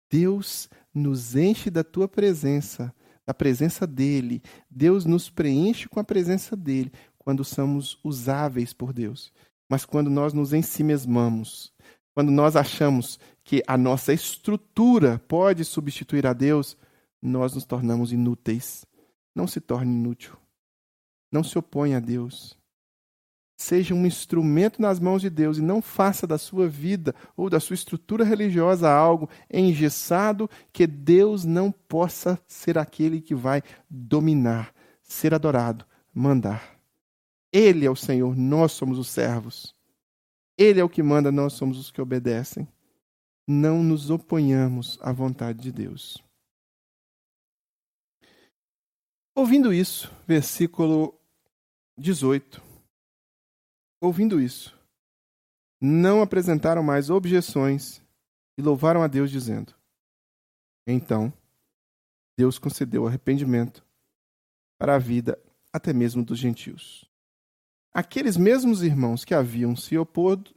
Deus 0.09 0.67
nos 0.91 1.35
enche 1.35 1.69
da 1.69 1.83
tua 1.83 2.07
presença, 2.07 2.91
da 3.23 3.35
presença 3.35 3.85
dele. 3.85 4.41
Deus 4.67 5.05
nos 5.05 5.29
preenche 5.29 5.87
com 5.87 5.99
a 5.99 6.03
presença 6.03 6.55
dele 6.55 6.91
quando 7.19 7.45
somos 7.45 7.99
usáveis 8.03 8.73
por 8.73 8.93
Deus. 8.93 9.31
Mas 9.69 9.85
quando 9.85 10.09
nós 10.09 10.33
nos 10.33 10.53
ensimesmamos, 10.53 11.71
quando 12.15 12.31
nós 12.31 12.55
achamos 12.55 13.19
que 13.43 13.61
a 13.67 13.77
nossa 13.77 14.11
estrutura 14.11 15.19
pode 15.27 15.63
substituir 15.63 16.25
a 16.25 16.33
Deus, 16.33 16.75
nós 17.21 17.53
nos 17.53 17.63
tornamos 17.63 18.11
inúteis. 18.11 18.87
Não 19.35 19.45
se 19.45 19.61
torne 19.61 19.93
inútil. 19.93 20.35
Não 21.31 21.43
se 21.43 21.59
oponha 21.59 21.97
a 21.97 21.99
Deus. 21.99 22.58
Seja 23.59 23.93
um 23.93 24.05
instrumento 24.05 24.81
nas 24.81 25.01
mãos 25.01 25.21
de 25.21 25.29
Deus 25.29 25.57
e 25.57 25.61
não 25.61 25.81
faça 25.81 26.25
da 26.25 26.37
sua 26.37 26.65
vida 26.65 27.13
ou 27.35 27.49
da 27.49 27.59
sua 27.59 27.73
estrutura 27.73 28.23
religiosa 28.23 28.89
algo 28.89 29.29
engessado 29.51 30.49
que 30.71 30.87
Deus 30.87 31.43
não 31.43 31.69
possa 31.69 32.39
ser 32.47 32.77
aquele 32.77 33.19
que 33.19 33.35
vai 33.35 33.61
dominar, 33.89 34.73
ser 35.03 35.33
adorado, 35.33 35.85
mandar. 36.13 36.79
Ele 37.51 37.85
é 37.85 37.91
o 37.91 37.97
Senhor, 37.97 38.33
nós 38.33 38.71
somos 38.71 38.97
os 38.97 39.09
servos. 39.09 39.75
Ele 40.57 40.79
é 40.79 40.83
o 40.83 40.89
que 40.89 41.03
manda, 41.03 41.29
nós 41.29 41.51
somos 41.51 41.77
os 41.77 41.91
que 41.91 42.01
obedecem. 42.01 42.65
Não 43.45 43.83
nos 43.83 44.09
oponhamos 44.09 44.97
à 45.01 45.11
vontade 45.11 45.59
de 45.59 45.71
Deus. 45.73 46.23
Ouvindo 49.35 49.73
isso, 49.73 50.09
versículo 50.25 51.13
18. 51.97 52.68
Ouvindo 54.01 54.39
isso, 54.39 54.77
não 55.81 56.21
apresentaram 56.21 56.81
mais 56.81 57.09
objeções 57.09 58.01
e 58.57 58.61
louvaram 58.61 59.01
a 59.01 59.07
Deus, 59.07 59.29
dizendo: 59.29 59.73
Então, 60.87 61.33
Deus 62.37 62.57
concedeu 62.57 63.05
arrependimento 63.05 63.85
para 64.77 64.95
a 64.95 64.99
vida 64.99 65.37
até 65.73 65.91
mesmo 65.91 66.23
dos 66.23 66.39
gentios. 66.39 67.09
Aqueles 67.93 68.37
mesmos 68.37 68.83
irmãos 68.83 69.25
que 69.25 69.33
haviam 69.33 69.75
se 69.75 69.97
opondo, 69.97 70.53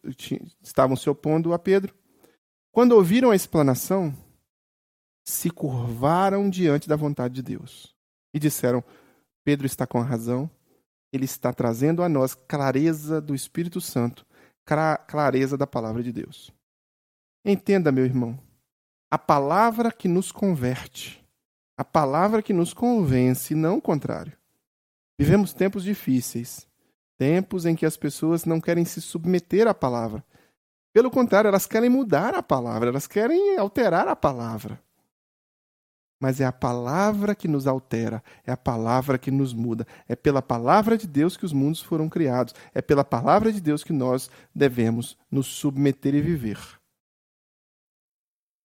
estavam 0.63 0.95
se 0.95 1.09
opondo 1.11 1.53
a 1.53 1.59
Pedro, 1.59 1.95
quando 2.71 2.93
ouviram 2.93 3.31
a 3.31 3.37
explanação, 3.37 4.17
se 5.25 5.51
curvaram 5.51 6.49
diante 6.49 6.89
da 6.89 6.97
vontade 6.97 7.35
de 7.35 7.43
Deus 7.43 7.95
e 8.33 8.39
disseram: 8.39 8.85
Pedro 9.45 9.67
está 9.67 9.87
com 9.87 9.99
a 9.99 10.05
razão, 10.05 10.51
ele 11.13 11.25
está 11.25 11.53
trazendo 11.53 12.03
a 12.03 12.09
nós 12.09 12.35
clareza 12.35 13.21
do 13.21 13.35
Espírito 13.35 13.81
Santo, 13.81 14.27
clareza 15.07 15.57
da 15.57 15.67
palavra 15.67 16.03
de 16.03 16.13
Deus. 16.13 16.53
Entenda, 17.45 17.93
meu 17.93 18.05
irmão, 18.05 18.39
a 19.11 19.19
palavra 19.19 19.93
que 19.93 20.09
nos 20.09 20.33
converte, 20.33 21.23
a 21.77 21.85
palavra 21.85 22.43
que 22.43 22.53
nos 22.53 22.73
convence, 22.73 23.55
não 23.55 23.79
o 23.79 23.83
contrário. 23.83 24.33
Vivemos 25.19 25.53
tempos 25.53 25.85
difíceis 25.85 26.67
Tempos 27.23 27.67
em 27.67 27.77
que 27.77 27.87
as 27.87 27.97
pessoas 27.97 28.45
não 28.45 28.61
querem 28.61 28.85
se 28.85 29.01
submeter 29.01 29.69
à 29.69 29.73
palavra. 29.73 30.25
Pelo 30.93 31.09
contrário, 31.09 31.47
elas 31.47 31.67
querem 31.67 31.89
mudar 31.89 32.35
a 32.35 32.43
palavra, 32.43 32.89
elas 32.89 33.07
querem 33.07 33.57
alterar 33.57 34.09
a 34.09 34.17
palavra. 34.17 34.83
Mas 36.23 36.41
é 36.41 36.45
a 36.45 36.53
palavra 36.53 37.35
que 37.35 37.49
nos 37.49 37.67
altera, 37.67 38.23
é 38.47 38.53
a 38.53 38.57
palavra 38.57 39.19
que 39.19 39.29
nos 39.29 39.53
muda. 39.53 39.85
É 40.07 40.15
pela 40.15 40.41
palavra 40.41 40.97
de 40.97 41.05
Deus 41.05 41.37
que 41.37 41.45
os 41.45 41.53
mundos 41.53 41.83
foram 41.83 42.09
criados, 42.09 42.55
é 42.73 42.81
pela 42.81 43.03
palavra 43.03 43.53
de 43.53 43.61
Deus 43.61 43.83
que 43.83 43.93
nós 43.93 44.31
devemos 44.55 45.19
nos 45.29 45.49
submeter 45.49 46.15
e 46.15 46.21
viver. 46.21 46.61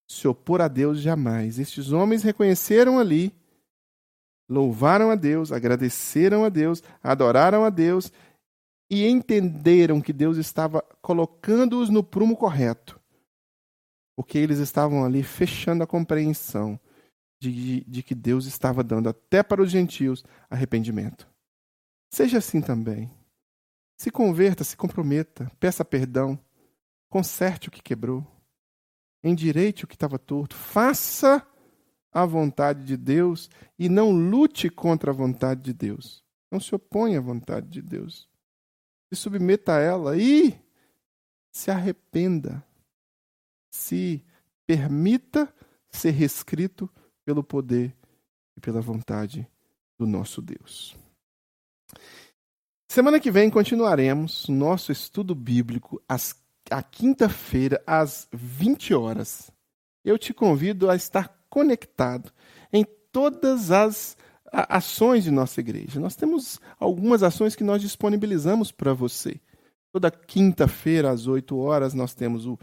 Se 0.07 0.27
opor 0.27 0.61
a 0.61 0.67
Deus 0.67 1.01
jamais. 1.01 1.57
Estes 1.57 1.91
homens 1.91 2.21
reconheceram 2.21 2.99
ali, 2.99 3.33
louvaram 4.47 5.09
a 5.09 5.15
Deus, 5.15 5.51
agradeceram 5.51 6.45
a 6.45 6.49
Deus, 6.49 6.83
adoraram 7.01 7.65
a 7.65 7.71
Deus 7.71 8.11
e 8.87 9.07
entenderam 9.07 9.99
que 9.99 10.13
Deus 10.13 10.37
estava 10.37 10.83
colocando-os 11.01 11.89
no 11.89 12.03
prumo 12.03 12.37
correto, 12.37 13.01
porque 14.15 14.37
eles 14.37 14.59
estavam 14.59 15.03
ali 15.03 15.23
fechando 15.23 15.83
a 15.83 15.87
compreensão 15.87 16.79
de, 17.39 17.81
de 17.81 18.03
que 18.03 18.15
Deus 18.15 18.45
estava 18.45 18.83
dando 18.83 19.09
até 19.09 19.43
para 19.43 19.61
os 19.61 19.71
gentios 19.71 20.23
arrependimento. 20.49 21.27
Seja 22.11 22.37
assim 22.37 22.61
também. 22.61 23.11
Se 23.97 24.11
converta, 24.11 24.63
se 24.63 24.77
comprometa, 24.77 25.51
peça 25.59 25.83
perdão, 25.83 26.39
conserte 27.09 27.67
o 27.67 27.71
que 27.71 27.81
quebrou, 27.81 28.25
endireite 29.23 29.83
o 29.83 29.87
que 29.87 29.95
estava 29.95 30.19
torto, 30.19 30.55
faça 30.55 31.45
a 32.11 32.25
vontade 32.25 32.83
de 32.83 32.95
Deus 32.95 33.49
e 33.77 33.89
não 33.89 34.11
lute 34.11 34.69
contra 34.69 35.11
a 35.11 35.13
vontade 35.13 35.61
de 35.61 35.73
Deus. 35.73 36.23
Não 36.51 36.59
se 36.59 36.73
oponha 36.73 37.17
à 37.19 37.21
vontade 37.21 37.67
de 37.67 37.81
Deus 37.81 38.29
se 39.09 39.15
submeta 39.15 39.75
a 39.75 39.79
ela 39.79 40.17
e 40.17 40.59
se 41.51 41.71
arrependa. 41.71 42.63
Se 43.71 44.23
permita 44.65 45.53
ser 45.89 46.11
reescrito 46.11 46.89
pelo 47.27 47.43
poder 47.43 47.93
e 48.55 48.61
pela 48.61 48.79
vontade 48.79 49.45
do 49.99 50.07
nosso 50.07 50.41
Deus. 50.41 50.95
Semana 52.89 53.19
que 53.19 53.29
vem 53.29 53.49
continuaremos 53.49 54.47
nosso 54.47 54.93
estudo 54.93 55.35
bíblico 55.35 56.01
às, 56.07 56.33
à 56.71 56.81
quinta-feira, 56.81 57.83
às 57.85 58.29
20 58.31 58.93
horas. 58.93 59.51
Eu 60.05 60.17
te 60.17 60.33
convido 60.33 60.89
a 60.89 60.95
estar 60.95 61.37
conectado 61.49 62.31
em 62.71 62.85
todas 63.11 63.71
as 63.71 64.15
ações 64.49 65.25
de 65.25 65.31
nossa 65.31 65.59
igreja. 65.59 65.99
Nós 65.99 66.15
temos 66.15 66.61
algumas 66.79 67.23
ações 67.23 67.57
que 67.57 67.63
nós 67.63 67.81
disponibilizamos 67.81 68.71
para 68.71 68.93
você. 68.93 69.37
Toda 69.91 70.09
quinta-feira, 70.09 71.11
às 71.11 71.27
8 71.27 71.57
horas, 71.57 71.93
nós 71.93 72.13
temos 72.13 72.45
o 72.45 72.57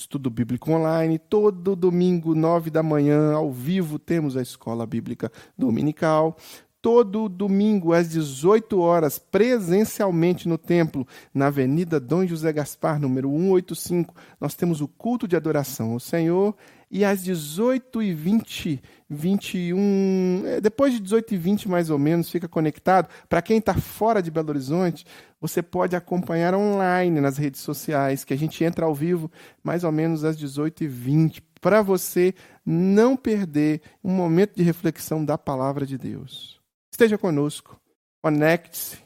Estudo 0.00 0.30
Bíblico 0.30 0.72
Online. 0.72 1.18
Todo 1.18 1.76
domingo, 1.76 2.34
nove 2.34 2.70
da 2.70 2.82
manhã, 2.82 3.34
ao 3.34 3.52
vivo, 3.52 3.98
temos 3.98 4.34
a 4.34 4.40
Escola 4.40 4.86
Bíblica 4.86 5.30
Dominical 5.56 6.36
todo 6.82 7.28
domingo 7.28 7.92
às 7.92 8.08
18 8.08 8.80
horas, 8.80 9.18
presencialmente 9.18 10.48
no 10.48 10.56
templo, 10.56 11.06
na 11.32 11.48
Avenida 11.48 12.00
Dom 12.00 12.26
José 12.26 12.52
Gaspar, 12.52 12.98
número 12.98 13.28
185, 13.28 14.14
nós 14.40 14.54
temos 14.54 14.80
o 14.80 14.88
culto 14.88 15.28
de 15.28 15.36
adoração 15.36 15.92
ao 15.92 16.00
Senhor. 16.00 16.54
E 16.92 17.04
às 17.04 17.22
18h20, 17.22 18.80
21, 19.08 20.42
é, 20.44 20.60
depois 20.60 20.92
de 20.92 21.00
18h20 21.00 21.68
mais 21.68 21.88
ou 21.88 21.98
menos, 21.98 22.28
fica 22.28 22.48
conectado. 22.48 23.08
Para 23.28 23.40
quem 23.40 23.58
está 23.58 23.74
fora 23.74 24.20
de 24.20 24.28
Belo 24.28 24.48
Horizonte, 24.48 25.06
você 25.40 25.62
pode 25.62 25.94
acompanhar 25.94 26.52
online 26.52 27.20
nas 27.20 27.38
redes 27.38 27.60
sociais, 27.60 28.24
que 28.24 28.34
a 28.34 28.36
gente 28.36 28.64
entra 28.64 28.86
ao 28.86 28.94
vivo 28.94 29.30
mais 29.62 29.84
ou 29.84 29.92
menos 29.92 30.24
às 30.24 30.36
18h20, 30.36 31.40
para 31.60 31.80
você 31.80 32.34
não 32.66 33.16
perder 33.16 33.82
um 34.02 34.10
momento 34.10 34.56
de 34.56 34.64
reflexão 34.64 35.24
da 35.24 35.38
palavra 35.38 35.86
de 35.86 35.96
Deus. 35.96 36.59
Esteja 36.90 37.16
conosco. 37.16 37.80
Conecte-se. 38.22 38.98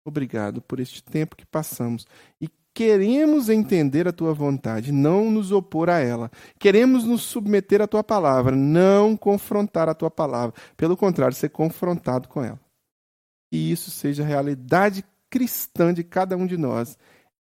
Obrigado 0.05 0.61
por 0.61 0.79
este 0.79 1.03
tempo 1.03 1.35
que 1.35 1.45
passamos 1.45 2.05
e 2.39 2.47
queremos 2.73 3.49
entender 3.49 4.07
a 4.07 4.13
tua 4.13 4.33
vontade, 4.33 4.91
não 4.91 5.31
nos 5.31 5.51
opor 5.51 5.89
a 5.89 5.99
ela. 5.99 6.31
Queremos 6.59 7.03
nos 7.03 7.23
submeter 7.23 7.81
à 7.81 7.87
tua 7.87 8.03
palavra, 8.03 8.55
não 8.55 9.17
confrontar 9.17 9.89
a 9.89 9.95
tua 9.95 10.11
palavra. 10.11 10.53
Pelo 10.77 10.95
contrário, 10.95 11.35
ser 11.35 11.49
confrontado 11.49 12.27
com 12.29 12.43
ela. 12.43 12.59
E 13.51 13.71
isso 13.71 13.91
seja 13.91 14.23
a 14.23 14.27
realidade 14.27 15.03
cristã 15.29 15.93
de 15.93 16.03
cada 16.03 16.37
um 16.37 16.45
de 16.45 16.57
nós. 16.57 16.97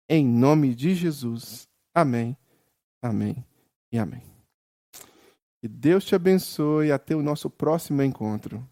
Em 0.09 0.27
nome 0.27 0.75
de 0.75 0.95
Jesus. 0.95 1.69
Amém. 1.95 2.37
Amém 3.03 3.45
e 3.93 3.99
amém. 3.99 4.30
Que 5.61 5.69
Deus 5.69 6.07
te 6.07 6.15
abençoe 6.15 6.87
e 6.87 6.93
até 6.93 7.15
o 7.15 7.23
nosso 7.23 7.51
próximo 7.51 8.03
encontro. 8.03 8.67